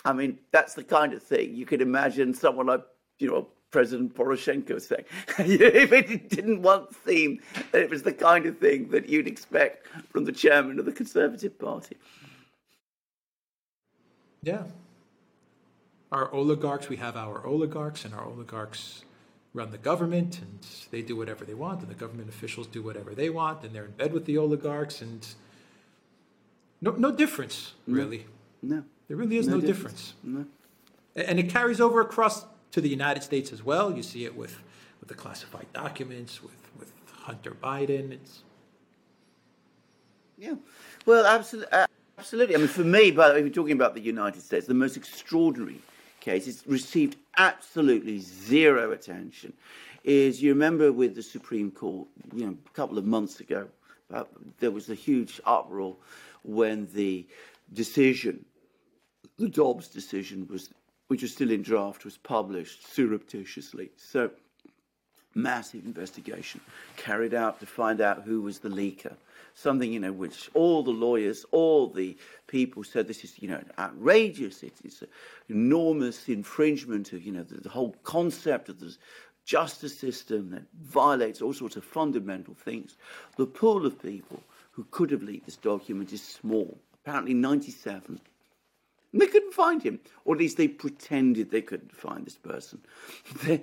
I 0.06 0.14
mean, 0.14 0.38
that's 0.50 0.72
the 0.72 0.82
kind 0.82 1.12
of 1.12 1.22
thing 1.22 1.54
you 1.54 1.66
could 1.66 1.82
imagine 1.82 2.32
someone 2.32 2.68
like, 2.68 2.86
you 3.18 3.28
know, 3.28 3.46
President 3.70 4.14
Poroshenko 4.14 4.80
saying. 4.80 5.04
if 5.38 5.92
it 5.92 6.30
didn't 6.30 6.62
once 6.62 6.96
seem 7.04 7.42
that 7.72 7.82
it 7.82 7.90
was 7.90 8.02
the 8.02 8.14
kind 8.14 8.46
of 8.46 8.56
thing 8.56 8.88
that 8.88 9.10
you'd 9.10 9.28
expect 9.28 9.88
from 10.10 10.24
the 10.24 10.32
chairman 10.32 10.78
of 10.78 10.86
the 10.86 10.92
Conservative 10.92 11.58
Party. 11.58 11.98
Yeah, 14.42 14.62
our 16.10 16.32
oligarchs, 16.32 16.88
we 16.88 16.96
have 16.96 17.16
our 17.16 17.44
oligarchs, 17.46 18.04
and 18.04 18.14
our 18.14 18.24
oligarchs 18.24 19.04
run 19.54 19.70
the 19.70 19.78
government, 19.78 20.40
and 20.40 20.58
they 20.90 21.02
do 21.02 21.16
whatever 21.16 21.44
they 21.44 21.54
want, 21.54 21.80
and 21.80 21.88
the 21.88 21.94
government 21.94 22.28
officials 22.28 22.66
do 22.66 22.82
whatever 22.82 23.14
they 23.14 23.30
want, 23.30 23.64
and 23.64 23.74
they're 23.74 23.86
in 23.86 23.92
bed 23.92 24.12
with 24.12 24.24
the 24.24 24.38
oligarchs, 24.38 25.02
and 25.02 25.26
no, 26.80 26.92
no 26.92 27.10
difference, 27.10 27.74
really. 27.86 28.26
No. 28.62 28.76
no. 28.76 28.84
There 29.08 29.16
really 29.16 29.38
is 29.38 29.48
no, 29.48 29.56
no 29.56 29.60
difference. 29.60 30.14
difference. 30.22 30.48
No. 31.16 31.22
And 31.22 31.38
it 31.38 31.48
carries 31.48 31.80
over 31.80 32.00
across 32.00 32.44
to 32.72 32.80
the 32.80 32.88
United 32.88 33.22
States 33.22 33.52
as 33.52 33.62
well. 33.62 33.96
You 33.96 34.02
see 34.02 34.24
it 34.24 34.36
with, 34.36 34.62
with 35.00 35.08
the 35.08 35.14
classified 35.14 35.66
documents, 35.72 36.42
with, 36.42 36.52
with 36.78 36.92
Hunter 37.10 37.52
Biden. 37.52 38.12
It's 38.12 38.42
yeah, 40.38 40.54
well, 41.04 41.26
absolutely, 41.26 41.72
uh, 41.72 41.86
absolutely. 42.16 42.54
I 42.54 42.58
mean, 42.58 42.68
for 42.68 42.84
me, 42.84 43.10
but 43.10 43.36
if 43.36 43.44
you're 43.44 43.52
talking 43.52 43.72
about 43.72 43.94
the 43.94 44.00
United 44.00 44.40
States, 44.40 44.66
the 44.66 44.74
most 44.74 44.96
extraordinary 44.96 45.80
case, 46.28 46.46
it's 46.46 46.66
received 46.66 47.16
absolutely 47.38 48.18
zero 48.18 48.92
attention, 48.92 49.50
is 50.04 50.42
you 50.42 50.50
remember 50.50 50.92
with 50.92 51.14
the 51.14 51.22
Supreme 51.22 51.70
Court, 51.70 52.06
you 52.34 52.44
know, 52.44 52.56
a 52.66 52.70
couple 52.74 52.98
of 52.98 53.06
months 53.06 53.40
ago, 53.40 53.66
uh, 54.12 54.24
there 54.58 54.70
was 54.70 54.90
a 54.90 54.94
huge 54.94 55.40
uproar 55.46 55.96
when 56.44 56.86
the 56.92 57.26
decision, 57.72 58.44
the 59.38 59.48
Dobbs 59.48 59.88
decision, 59.88 60.46
was, 60.50 60.68
which 61.06 61.22
was 61.22 61.32
still 61.32 61.50
in 61.50 61.62
draft, 61.62 62.04
was 62.04 62.18
published 62.18 62.86
surreptitiously. 62.94 63.90
So, 63.96 64.30
massive 65.42 65.84
investigation 65.84 66.60
carried 66.96 67.34
out 67.34 67.60
to 67.60 67.66
find 67.66 68.00
out 68.00 68.22
who 68.22 68.42
was 68.42 68.58
the 68.58 68.68
leaker 68.68 69.14
something, 69.58 69.92
you 69.92 69.98
know, 69.98 70.12
which 70.12 70.48
all 70.54 70.84
the 70.84 70.90
lawyers, 70.90 71.44
all 71.50 71.88
the 71.88 72.16
people 72.46 72.84
said 72.84 73.08
this 73.08 73.24
is, 73.24 73.34
you 73.42 73.48
know, 73.48 73.60
outrageous. 73.78 74.62
It 74.62 74.74
is 74.84 75.02
an 75.02 75.08
enormous 75.48 76.28
infringement 76.28 77.12
of, 77.12 77.24
you 77.24 77.32
know, 77.32 77.42
the, 77.42 77.60
the 77.60 77.68
whole 77.68 77.96
concept 78.04 78.68
of 78.68 78.78
the 78.78 78.96
justice 79.44 79.98
system 79.98 80.50
that 80.50 80.62
violates 80.80 81.42
all 81.42 81.52
sorts 81.52 81.76
of 81.76 81.84
fundamental 81.84 82.54
things. 82.54 82.96
The 83.36 83.46
pool 83.46 83.84
of 83.84 84.00
people 84.00 84.42
who 84.70 84.86
could 84.92 85.10
have 85.10 85.22
leaked 85.22 85.46
this 85.46 85.56
document 85.56 86.12
is 86.12 86.22
small, 86.22 86.78
apparently 86.94 87.34
97. 87.34 88.20
And 89.12 89.22
they 89.22 89.26
couldn't 89.26 89.54
find 89.54 89.82
him, 89.82 90.00
or 90.24 90.34
at 90.34 90.40
least 90.40 90.56
they 90.56 90.68
pretended 90.68 91.50
they 91.50 91.62
couldn't 91.62 91.94
find 91.94 92.26
this 92.26 92.36
person. 92.36 92.80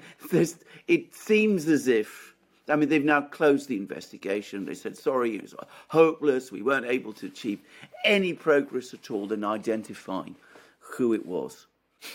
it 0.88 1.16
seems 1.16 1.68
as 1.68 1.88
if 1.88 2.36
I 2.68 2.76
mean, 2.76 2.90
they've 2.90 3.04
now 3.04 3.22
closed 3.22 3.70
the 3.70 3.78
investigation. 3.78 4.66
They 4.66 4.74
said, 4.74 4.98
sorry, 4.98 5.36
it 5.36 5.42
was 5.44 5.56
hopeless. 5.88 6.52
We 6.52 6.64
weren't 6.64 6.88
able 6.88 7.14
to 7.14 7.28
achieve 7.28 7.60
any 8.04 8.34
progress 8.34 8.94
at 8.94 9.12
all 9.12 9.32
in 9.32 9.44
identifying 9.44 10.36
who 10.80 11.14
it 11.14 11.26
was. 11.26 11.68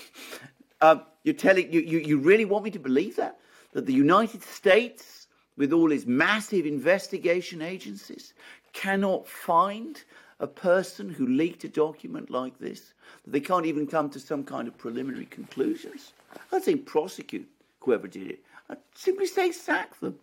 Um, 0.82 1.02
you're 1.24 1.34
telling 1.34 1.70
you, 1.70 1.82
you, 1.82 1.98
you 1.98 2.16
really 2.16 2.46
want 2.46 2.64
me 2.64 2.70
to 2.70 2.78
believe 2.78 3.16
that? 3.16 3.38
That 3.74 3.84
the 3.84 3.92
United 3.92 4.42
States, 4.42 5.26
with 5.58 5.74
all 5.74 5.92
its 5.92 6.06
massive 6.06 6.64
investigation 6.64 7.60
agencies, 7.60 8.32
cannot 8.72 9.28
find 9.28 10.02
a 10.40 10.46
person 10.46 11.08
who 11.08 11.26
leaked 11.26 11.64
a 11.64 11.68
document 11.68 12.30
like 12.30 12.58
this? 12.58 12.94
That 13.24 13.30
they 13.30 13.40
can't 13.40 13.66
even 13.66 13.86
come 13.86 14.10
to 14.10 14.18
some 14.18 14.42
kind 14.42 14.66
of 14.66 14.76
preliminary 14.76 15.26
conclusions? 15.26 16.12
I'd 16.52 16.64
say 16.64 16.76
prosecute 16.76 17.48
whoever 17.80 18.08
did 18.08 18.30
it. 18.30 18.40
I'd 18.68 18.78
simply 18.94 19.26
say 19.26 19.52
sack 19.52 19.98
them. 20.00 20.18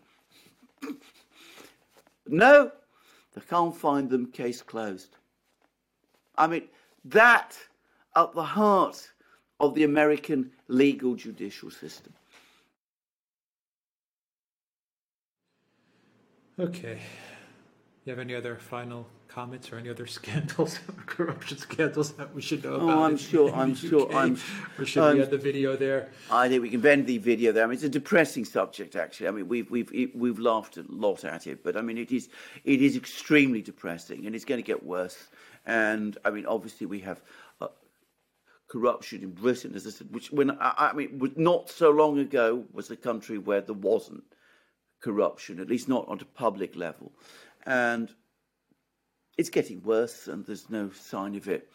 no, 2.27 2.71
they 3.33 3.41
can't 3.41 3.75
find 3.75 4.09
them, 4.09 4.31
case 4.31 4.61
closed. 4.61 5.15
I 6.37 6.47
mean, 6.47 6.67
that 7.05 7.57
at 8.15 8.33
the 8.33 8.43
heart 8.43 9.09
of 9.59 9.73
the 9.75 9.83
American 9.83 10.51
legal 10.67 11.15
judicial 11.15 11.71
system. 11.71 12.13
Okay. 16.59 16.99
You 18.07 18.11
have 18.11 18.19
any 18.19 18.35
other 18.35 18.55
final 18.55 19.05
comments 19.27 19.69
or 19.69 19.77
any 19.77 19.89
other 19.89 20.07
scandals, 20.07 20.79
corruption 21.07 21.57
scandals 21.57 22.13
that 22.13 22.33
we 22.33 22.41
should 22.41 22.63
know 22.63 22.75
oh, 22.75 22.75
about? 22.75 22.97
Oh, 22.97 23.03
I'm 23.03 23.17
sure. 23.17 23.53
I'm 23.53 23.75
sure. 23.75 24.09
I'm. 24.15 24.37
Or 24.79 24.85
should 24.85 25.03
um, 25.03 25.13
we 25.15 25.19
have 25.19 25.29
the 25.29 25.37
video 25.37 25.75
there? 25.75 26.07
I 26.31 26.47
think 26.47 26.61
we 26.61 26.69
can 26.69 26.79
bend 26.79 27.05
the 27.05 27.17
video 27.17 27.51
there. 27.51 27.65
I 27.65 27.67
mean, 27.67 27.73
it's 27.73 27.83
a 27.83 27.89
depressing 27.89 28.45
subject, 28.45 28.95
actually. 28.95 29.27
I 29.27 29.31
mean, 29.31 29.49
we've 29.49 29.69
we've 29.69 30.11
we've 30.15 30.39
laughed 30.39 30.77
a 30.77 30.85
lot 30.87 31.25
at 31.25 31.47
it, 31.47 31.65
but 31.65 31.75
I 31.75 31.81
mean, 31.81 31.97
it 31.97 32.13
is 32.13 32.29
it 32.63 32.81
is 32.81 32.95
extremely 32.95 33.61
depressing, 33.61 34.25
and 34.25 34.33
it's 34.33 34.45
going 34.45 34.63
to 34.63 34.65
get 34.65 34.85
worse. 34.85 35.27
And 35.65 36.17
I 36.23 36.29
mean, 36.29 36.45
obviously, 36.45 36.87
we 36.87 37.01
have. 37.01 37.21
Uh, 37.59 37.67
corruption 38.69 39.23
in 39.23 39.31
Britain, 39.31 39.73
as 39.75 39.87
I 39.87 39.91
said, 39.91 40.13
which 40.13 40.29
when 40.31 40.51
I, 40.51 40.89
I 40.91 40.93
mean, 40.93 41.33
not 41.37 41.69
so 41.69 41.89
long 41.89 42.19
ago 42.19 42.65
was 42.73 42.91
a 42.91 42.97
country 42.97 43.37
where 43.37 43.61
there 43.61 43.73
wasn't 43.73 44.23
corruption, 44.99 45.59
at 45.59 45.69
least 45.69 45.87
not 45.87 46.07
on 46.07 46.19
a 46.19 46.25
public 46.25 46.75
level. 46.75 47.11
And 47.67 48.09
it's 49.37 49.49
getting 49.49 49.83
worse, 49.83 50.27
and 50.27 50.45
there's 50.45 50.69
no 50.69 50.89
sign 50.89 51.35
of 51.35 51.47
it 51.47 51.69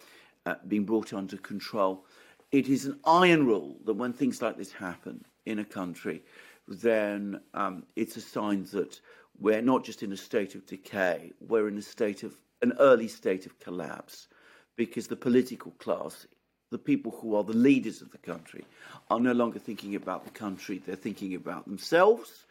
uh, 0.46 0.54
being 0.66 0.84
brought 0.84 1.12
under 1.12 1.36
control. 1.36 2.04
It 2.50 2.68
is 2.68 2.86
an 2.86 2.98
iron 3.04 3.46
rule 3.46 3.76
that 3.84 3.94
when 3.94 4.12
things 4.12 4.42
like 4.42 4.56
this 4.56 4.72
happen 4.72 5.24
in 5.46 5.58
a 5.58 5.64
country, 5.64 6.22
then 6.66 7.40
um, 7.54 7.84
it's 7.94 8.16
a 8.16 8.20
sign 8.20 8.66
that 8.72 9.00
we're 9.38 9.62
not 9.62 9.84
just 9.84 10.02
in 10.02 10.12
a 10.12 10.16
state 10.16 10.54
of 10.54 10.66
decay, 10.66 11.32
we're 11.46 11.68
in 11.68 11.78
a 11.78 11.82
state 11.82 12.22
of 12.22 12.34
an 12.62 12.72
early 12.80 13.08
state 13.08 13.44
of 13.44 13.58
collapse 13.60 14.28
because 14.76 15.08
the 15.08 15.16
political 15.16 15.72
class, 15.72 16.26
the 16.70 16.78
people 16.78 17.12
who 17.12 17.34
are 17.34 17.44
the 17.44 17.52
leaders 17.52 18.00
of 18.00 18.10
the 18.12 18.18
country, 18.18 18.64
are 19.10 19.20
no 19.20 19.32
longer 19.32 19.58
thinking 19.58 19.94
about 19.94 20.24
the 20.24 20.30
country, 20.30 20.80
they're 20.84 20.96
thinking 20.96 21.34
about 21.34 21.66
themselves 21.66 22.46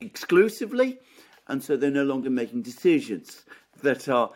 exclusively, 0.00 0.98
and 1.48 1.62
so 1.62 1.76
they're 1.76 1.90
no 1.90 2.04
longer 2.04 2.30
making 2.30 2.62
decisions 2.62 3.44
that 3.82 4.08
are 4.08 4.30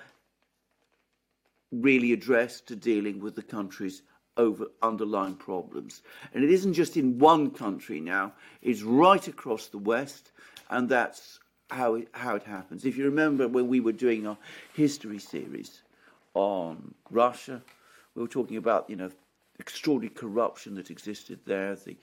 really 1.71 2.13
addressed 2.13 2.67
to 2.69 2.77
dealing 2.77 3.21
with 3.21 3.35
the 3.35 3.43
country's 3.43 4.03
over 4.37 4.67
underlying 4.83 5.35
problems. 5.35 6.03
And 6.33 6.45
it 6.45 6.51
isn't 6.51 6.75
just 6.75 6.97
in 6.97 7.19
one 7.19 7.51
country 7.51 8.01
now, 8.01 8.33
it's 8.63 8.83
right 8.83 9.27
across 9.27 9.67
the 9.67 9.79
West, 9.79 10.31
and 10.71 10.89
that's 10.89 11.41
how 11.71 11.97
it, 11.97 12.09
how 12.13 12.37
it 12.37 12.45
happens. 12.45 12.85
If 12.85 12.97
you 12.97 13.05
remember 13.05 13.49
when 13.49 13.69
we 13.69 13.81
were 13.81 13.93
doing 13.93 14.27
our 14.27 14.39
history 14.75 15.19
series 15.19 15.83
on 16.35 16.95
Russia, 17.11 17.61
we 18.15 18.23
were 18.23 18.29
talking 18.29 18.57
about, 18.57 18.89
you 18.89 18.97
know, 18.97 19.11
extraordinary 19.59 20.15
corruption 20.15 20.75
that 20.77 20.91
existed 20.91 21.41
there, 21.45 21.75
the 21.75 21.97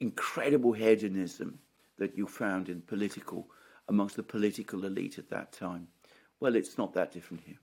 incredible 0.00 0.72
hedonism 0.72 1.58
that 1.98 2.16
you 2.16 2.26
found 2.26 2.68
in 2.68 2.80
political 2.82 3.46
amongst 3.88 4.16
the 4.16 4.22
political 4.22 4.84
elite 4.84 5.18
at 5.18 5.30
that 5.30 5.52
time. 5.52 5.88
Well, 6.40 6.54
it's 6.54 6.76
not 6.76 6.92
that 6.94 7.12
different 7.12 7.44
here. 7.46 7.58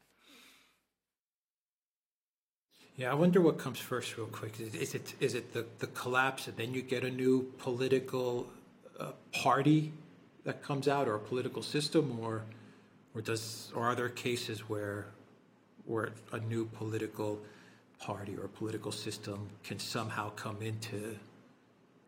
Yeah, 2.95 3.11
I 3.11 3.15
wonder 3.15 3.41
what 3.41 3.57
comes 3.57 3.79
first, 3.79 4.17
real 4.17 4.27
quick. 4.27 4.59
Is, 4.59 4.75
is 4.75 4.93
it 4.93 5.15
is 5.19 5.33
it 5.33 5.51
the, 5.53 5.65
the 5.79 5.87
collapse, 5.87 6.47
and 6.47 6.55
then 6.57 6.75
you 6.75 6.83
get 6.83 7.03
a 7.03 7.09
new 7.09 7.51
political 7.57 8.47
uh, 8.99 9.13
party 9.31 9.91
that 10.43 10.61
comes 10.61 10.87
out, 10.87 11.07
or 11.07 11.15
a 11.15 11.19
political 11.19 11.63
system, 11.63 12.19
or 12.21 12.43
or 13.15 13.21
does 13.21 13.71
or 13.75 13.85
are 13.85 13.95
there 13.95 14.09
cases 14.09 14.69
where 14.69 15.07
where 15.85 16.11
a 16.33 16.39
new 16.39 16.65
political 16.65 17.39
party 17.99 18.35
or 18.35 18.47
political 18.47 18.91
system 18.91 19.49
can 19.63 19.79
somehow 19.79 20.29
come 20.31 20.61
in 20.61 20.79
to 20.79 21.17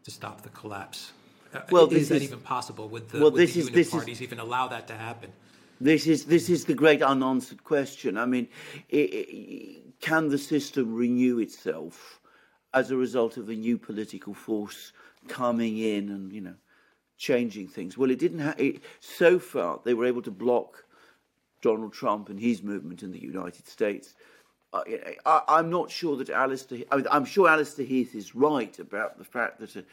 to 0.03 0.11
stop 0.11 0.41
the 0.41 0.49
collapse? 0.49 1.13
Uh, 1.55 1.61
well, 1.71 1.87
is 1.93 2.09
that 2.09 2.17
is, 2.17 2.23
even 2.23 2.39
possible? 2.39 2.87
Would 2.89 3.09
the, 3.09 3.19
well, 3.19 3.31
would 3.31 3.47
the 3.47 3.59
unit 3.59 3.91
parties 3.91 4.17
is, 4.17 4.21
even 4.21 4.39
allow 4.39 4.67
that 4.67 4.87
to 4.87 4.93
happen? 4.93 5.31
This 5.79 6.07
is 6.07 6.25
this 6.25 6.49
is 6.49 6.65
the 6.65 6.73
great 6.73 7.01
unanswered 7.01 7.63
question. 7.63 8.17
I 8.17 8.25
mean, 8.25 8.47
it, 8.89 8.95
it, 8.95 10.01
can 10.01 10.29
the 10.29 10.37
system 10.37 10.93
renew 10.93 11.39
itself 11.39 12.19
as 12.73 12.91
a 12.91 12.95
result 12.95 13.37
of 13.37 13.49
a 13.49 13.55
new 13.55 13.77
political 13.77 14.33
force 14.33 14.93
coming 15.27 15.77
in 15.77 16.09
and 16.09 16.31
you 16.31 16.41
know 16.41 16.55
changing 17.17 17.67
things? 17.67 17.97
Well, 17.97 18.11
it 18.11 18.19
didn't. 18.19 18.39
Ha- 18.39 18.55
it, 18.57 18.81
so 18.99 19.39
far, 19.39 19.79
they 19.83 19.93
were 19.93 20.05
able 20.05 20.21
to 20.23 20.31
block 20.31 20.85
Donald 21.61 21.93
Trump 21.93 22.29
and 22.29 22.39
his 22.39 22.63
movement 22.63 23.03
in 23.03 23.11
the 23.11 23.21
United 23.21 23.67
States. 23.67 24.15
Uh, 24.71 24.83
I, 25.25 25.59
am 25.59 25.69
not 25.69 25.89
sure 25.89 26.15
that 26.17 26.29
Allister. 26.29 26.77
I 26.91 26.97
mean, 26.97 27.07
I'm 27.11 27.25
sure 27.25 27.47
Allister 27.47 27.83
Heath 27.83 28.13
is 28.13 28.35
right 28.35 28.77
about 28.79 29.17
the 29.17 29.23
fact 29.23 29.59
that 29.59 29.75
a 29.75 29.83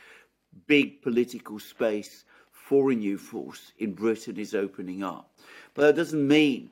big 0.66 1.02
political 1.02 1.58
space 1.58 2.24
for 2.50 2.90
a 2.90 2.94
new 2.94 3.18
force 3.18 3.72
in 3.78 3.92
Britain 3.92 4.36
is 4.38 4.54
opening 4.54 5.02
up, 5.02 5.30
but 5.74 5.82
that 5.82 5.96
doesn't 5.96 6.26
mean 6.26 6.70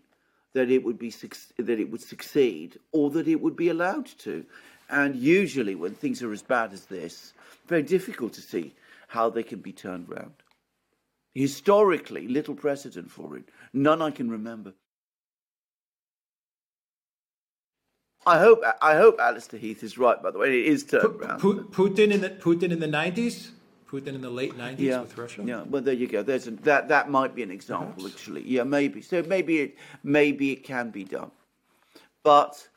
that 0.53 0.71
it 0.71 0.85
would 0.85 0.99
be 0.99 1.11
that 1.11 1.81
it 1.81 1.90
would 1.90 2.03
succeed 2.03 2.79
or 2.93 3.11
that 3.11 3.29
it 3.29 3.40
would 3.40 3.57
be 3.57 3.69
allowed 3.69 4.07
to. 4.07 4.45
And 4.88 5.14
usually, 5.14 5.77
when 5.77 5.95
things 5.95 6.23
are 6.23 6.33
as 6.33 6.43
bad 6.43 6.73
as 6.73 6.87
this, 6.87 7.33
very 7.66 7.83
difficult 7.83 8.33
to 8.35 8.40
see 8.40 8.75
how 9.07 9.31
they 9.31 9.45
can 9.45 9.61
be 9.61 9.73
turned 9.73 10.09
round. 10.09 10.35
Historically, 11.35 12.27
little 12.27 12.57
precedent 12.57 13.11
for 13.11 13.37
it, 13.37 13.45
none 13.73 14.03
I 14.03 14.11
can 14.11 14.29
remember. 14.31 14.75
I 18.27 18.38
hope 18.38 18.62
I 18.83 18.97
hope 18.97 19.19
Allister 19.21 19.57
Heath 19.57 19.83
is 19.83 19.97
right. 19.97 20.21
By 20.23 20.31
the 20.31 20.38
way, 20.38 20.61
it 20.61 20.66
is 20.66 20.85
turned 20.85 21.21
round. 21.21 21.40
Putin 21.40 22.11
in 22.11 22.21
the 22.21 22.31
Putin 22.31 22.71
in 22.71 22.81
the 22.81 22.87
nineties. 22.87 23.53
Putin 23.90 24.09
in 24.09 24.20
the 24.20 24.31
late 24.31 24.57
90s 24.57 24.79
yeah, 24.79 25.00
with 25.00 25.18
Russia? 25.18 25.42
Yeah, 25.44 25.62
well, 25.62 25.83
there 25.83 25.94
you 25.94 26.07
go. 26.07 26.22
There's 26.22 26.46
a, 26.46 26.53
that 26.53 26.88
that 26.88 27.11
might 27.11 27.35
be 27.35 27.42
an 27.42 27.50
example, 27.50 28.05
Perhaps. 28.05 28.14
actually. 28.14 28.42
Yeah, 28.48 28.62
maybe. 28.62 29.03
So 29.03 29.22
maybe 29.22 29.61
it 29.61 29.79
maybe 30.05 30.53
it 30.53 30.62
can 30.62 30.90
be 30.90 31.05
done, 31.05 31.31
but 32.22 32.68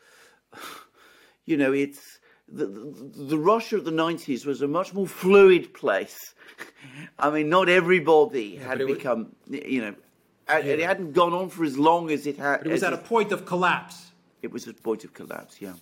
you 1.46 1.58
know, 1.58 1.72
it's 1.72 2.20
the, 2.48 2.66
the, 2.66 3.12
the 3.26 3.38
Russia 3.38 3.78
of 3.78 3.86
the 3.86 3.92
90s 3.92 4.46
was 4.46 4.62
a 4.62 4.68
much 4.68 4.94
more 4.94 5.08
fluid 5.08 5.74
place. 5.74 6.34
I 7.20 7.30
mean, 7.30 7.50
not 7.50 7.70
everybody 7.70 8.58
yeah, 8.60 8.68
had 8.68 8.86
become, 8.86 9.36
was, 9.48 9.62
you 9.66 9.82
know, 9.82 9.96
yeah. 10.50 10.58
it 10.58 10.80
hadn't 10.80 11.14
gone 11.14 11.34
on 11.34 11.50
for 11.50 11.64
as 11.64 11.78
long 11.78 12.12
as 12.12 12.28
it 12.28 12.38
had. 12.38 12.60
But 12.60 12.68
it 12.68 12.72
was 12.72 12.84
at 12.84 12.94
it, 12.94 13.00
a 13.00 13.02
point 13.02 13.32
of 13.32 13.46
collapse. 13.46 14.12
It 14.42 14.52
was 14.52 14.68
at 14.68 14.76
a 14.76 14.82
point 14.82 15.04
of 15.04 15.14
collapse, 15.14 15.62
yeah. 15.62 15.74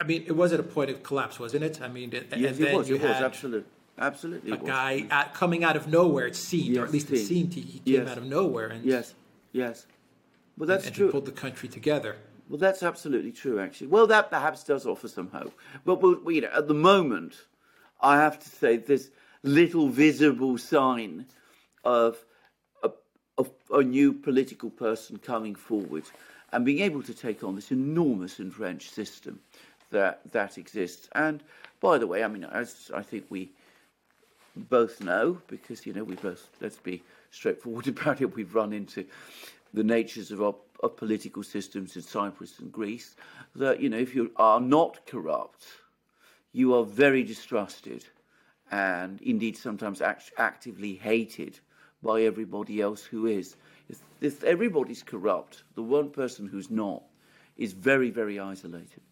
I 0.00 0.04
mean, 0.04 0.24
it 0.26 0.34
was 0.34 0.52
at 0.54 0.60
a 0.60 0.62
point 0.64 0.88
of 0.88 1.02
collapse, 1.02 1.38
wasn't 1.38 1.64
it? 1.64 1.82
I 1.82 1.88
mean, 1.88 2.10
yes, 2.12 2.24
and 2.32 2.42
then 2.42 2.66
it 2.68 2.76
was. 2.76 2.88
You 2.88 2.94
it 2.94 3.02
had, 3.02 3.10
was 3.10 3.22
absolutely 3.22 3.70
Absolutely. 4.00 4.52
A 4.52 4.56
guy 4.56 5.06
at, 5.10 5.34
coming 5.34 5.62
out 5.62 5.76
of 5.76 5.86
nowhere, 5.86 6.26
it 6.26 6.34
seemed, 6.34 6.74
yes, 6.74 6.78
or 6.78 6.84
at 6.84 6.92
least 6.92 7.10
it 7.10 7.18
seemed 7.18 7.52
he, 7.52 7.60
he 7.60 7.78
came 7.80 8.02
yes. 8.02 8.08
out 8.08 8.18
of 8.18 8.24
nowhere. 8.24 8.68
And, 8.68 8.84
yes, 8.84 9.14
yes. 9.52 9.86
Well, 10.56 10.66
that's 10.66 10.86
and, 10.86 10.94
true. 10.94 11.06
And 11.06 11.12
pulled 11.12 11.26
the 11.26 11.32
country 11.32 11.68
together. 11.68 12.16
Well, 12.48 12.58
that's 12.58 12.82
absolutely 12.82 13.32
true, 13.32 13.60
actually. 13.60 13.88
Well, 13.88 14.06
that 14.08 14.30
perhaps 14.30 14.64
does 14.64 14.86
offer 14.86 15.06
some 15.06 15.28
hope. 15.28 15.52
But, 15.84 16.02
well, 16.02 16.18
you 16.32 16.40
know, 16.40 16.50
at 16.52 16.66
the 16.66 16.74
moment, 16.74 17.36
I 18.00 18.16
have 18.16 18.38
to 18.40 18.48
say 18.48 18.78
there's 18.78 19.10
little 19.42 19.88
visible 19.88 20.58
sign 20.58 21.26
of 21.84 22.24
a, 22.82 22.90
of 23.38 23.50
a 23.72 23.82
new 23.82 24.12
political 24.12 24.70
person 24.70 25.18
coming 25.18 25.54
forward 25.54 26.04
and 26.52 26.64
being 26.64 26.80
able 26.80 27.02
to 27.02 27.14
take 27.14 27.44
on 27.44 27.54
this 27.54 27.70
enormous 27.70 28.40
entrenched 28.40 28.92
system 28.94 29.40
that 29.90 30.20
that 30.32 30.58
exists. 30.58 31.08
And 31.14 31.42
by 31.80 31.98
the 31.98 32.06
way, 32.06 32.24
I 32.24 32.28
mean, 32.28 32.44
as 32.44 32.90
I 32.94 33.02
think 33.02 33.24
we 33.30 33.52
both 34.56 35.00
know, 35.00 35.40
because, 35.46 35.86
you 35.86 35.92
know, 35.92 36.04
we 36.04 36.16
both, 36.16 36.48
let's 36.60 36.78
be 36.78 37.02
straightforward 37.30 37.88
about 37.88 38.20
it, 38.20 38.34
we've 38.34 38.54
run 38.54 38.72
into 38.72 39.04
the 39.72 39.84
natures 39.84 40.30
of 40.30 40.42
our 40.42 40.54
of 40.82 40.96
political 40.96 41.42
systems 41.42 41.96
in 41.96 42.02
Cyprus 42.02 42.58
and 42.58 42.72
Greece, 42.72 43.14
that, 43.54 43.80
you 43.80 43.88
know, 43.88 43.98
if 43.98 44.14
you 44.14 44.30
are 44.36 44.60
not 44.60 45.04
corrupt, 45.06 45.66
you 46.52 46.74
are 46.74 46.84
very 46.84 47.22
distrusted 47.22 48.04
and 48.70 49.20
indeed 49.22 49.56
sometimes 49.56 50.00
act- 50.00 50.32
actively 50.38 50.94
hated 50.94 51.58
by 52.02 52.22
everybody 52.22 52.80
else 52.80 53.04
who 53.04 53.26
is. 53.26 53.56
If, 53.88 54.00
if 54.20 54.44
everybody's 54.44 55.02
corrupt, 55.02 55.64
the 55.74 55.82
one 55.82 56.10
person 56.10 56.46
who's 56.46 56.70
not 56.70 57.02
is 57.56 57.72
very, 57.72 58.10
very 58.10 58.38
isolated. 58.38 59.02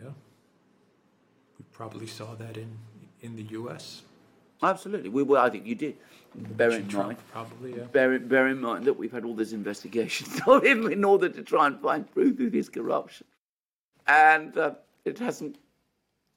Yeah 0.00 0.10
probably 1.74 2.06
saw 2.06 2.34
that 2.36 2.56
in 2.56 2.70
in 3.20 3.36
the 3.36 3.42
U.S. 3.58 4.02
Absolutely. 4.62 5.10
We, 5.10 5.22
well, 5.22 5.44
I 5.44 5.50
think 5.50 5.66
you 5.66 5.74
did. 5.74 5.96
Bear 6.34 6.70
in 6.70 6.88
Trump, 6.88 7.08
mind, 7.08 7.18
probably, 7.32 7.76
yeah. 7.76 7.84
Bear, 7.84 8.18
bear 8.18 8.48
in 8.48 8.60
mind 8.60 8.86
that 8.86 8.94
we've 8.94 9.12
had 9.12 9.24
all 9.24 9.34
these 9.34 9.52
investigations 9.52 10.40
of 10.46 10.64
him 10.64 10.90
in 10.90 11.04
order 11.04 11.28
to 11.28 11.42
try 11.42 11.66
and 11.66 11.80
find 11.80 12.10
proof 12.12 12.40
of 12.40 12.52
his 12.52 12.68
corruption, 12.68 13.26
and 14.06 14.56
uh, 14.58 14.72
it 15.04 15.18
hasn't 15.18 15.58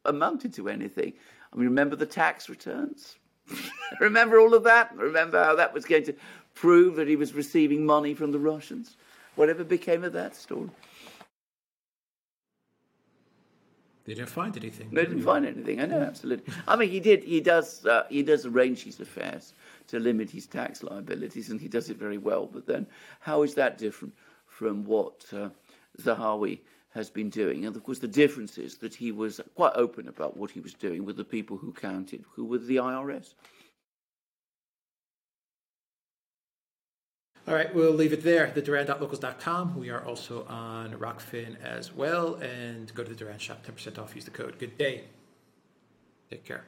amounted 0.06 0.54
to 0.54 0.70
anything. 0.70 1.14
I 1.52 1.56
mean, 1.56 1.66
remember 1.66 1.96
the 1.96 2.06
tax 2.06 2.48
returns? 2.48 3.16
remember 4.00 4.40
all 4.40 4.54
of 4.54 4.64
that? 4.66 4.96
Remember 4.96 5.44
how 5.44 5.56
that 5.56 5.74
was 5.74 5.86
going 5.86 6.04
to 6.04 6.14
prove 6.54 6.96
that 6.98 7.08
he 7.08 7.16
was 7.16 7.34
receiving 7.34 7.86
money 7.86 8.14
from 8.14 8.32
the 8.32 8.40
Russians? 8.40 8.98
Whatever 9.36 9.64
became 9.64 10.04
of 10.04 10.14
that 10.14 10.36
story? 10.36 10.70
They 14.08 14.14
didn't 14.14 14.30
find 14.30 14.56
anything. 14.56 14.90
They 14.90 15.04
didn't 15.04 15.24
find 15.24 15.46
anything. 15.46 15.82
I 15.82 15.86
know, 15.86 16.00
absolutely. 16.00 16.54
I 16.66 16.78
mean, 16.78 16.90
he 16.90 17.02
did. 17.02 17.26
He 17.26 17.42
does. 17.42 17.86
Uh, 17.86 18.06
he 18.10 18.24
does 18.24 18.46
arrange 18.46 18.84
his 18.86 19.02
affairs 19.02 19.54
to 19.88 20.00
limit 20.00 20.30
his 20.30 20.48
tax 20.48 20.82
liabilities, 20.82 21.50
and 21.50 21.60
he 21.60 21.68
does 21.68 21.90
it 21.90 21.98
very 21.98 22.18
well. 22.18 22.46
But 22.46 22.66
then, 22.66 22.88
how 23.20 23.44
is 23.44 23.54
that 23.56 23.78
different 23.78 24.14
from 24.48 24.86
what 24.86 25.26
uh, 25.34 25.50
Zahawi 26.02 26.60
has 26.92 27.10
been 27.10 27.30
doing? 27.30 27.66
And 27.66 27.76
of 27.76 27.84
course, 27.84 28.00
the 28.00 28.08
difference 28.08 28.58
is 28.58 28.78
that 28.78 28.96
he 28.96 29.12
was 29.12 29.42
quite 29.56 29.74
open 29.76 30.08
about 30.08 30.38
what 30.38 30.52
he 30.52 30.62
was 30.62 30.74
doing 30.74 31.04
with 31.04 31.18
the 31.18 31.26
people 31.26 31.58
who 31.58 31.74
counted, 31.74 32.24
who 32.32 32.46
were 32.46 32.60
the 32.60 32.78
IRS. 32.78 33.34
All 37.48 37.54
right, 37.54 37.74
we'll 37.74 37.94
leave 37.94 38.12
it 38.12 38.24
there. 38.24 38.52
The 38.54 38.62
Duran.locals.com. 38.62 39.80
We 39.80 39.90
are 39.90 40.04
also 40.04 40.46
on 40.48 40.92
Rokfin 40.96 41.58
as 41.62 41.94
well. 41.94 42.36
And 42.36 42.94
go 42.94 43.04
to 43.04 43.10
the 43.10 43.16
Duran 43.16 43.40
shop, 43.40 43.66
10% 43.66 43.98
off. 43.98 44.14
Use 44.16 44.26
the 44.26 44.32
code. 44.32 44.60
Good 44.60 44.78
day. 44.78 45.06
Take 46.30 46.44
care. 46.44 46.66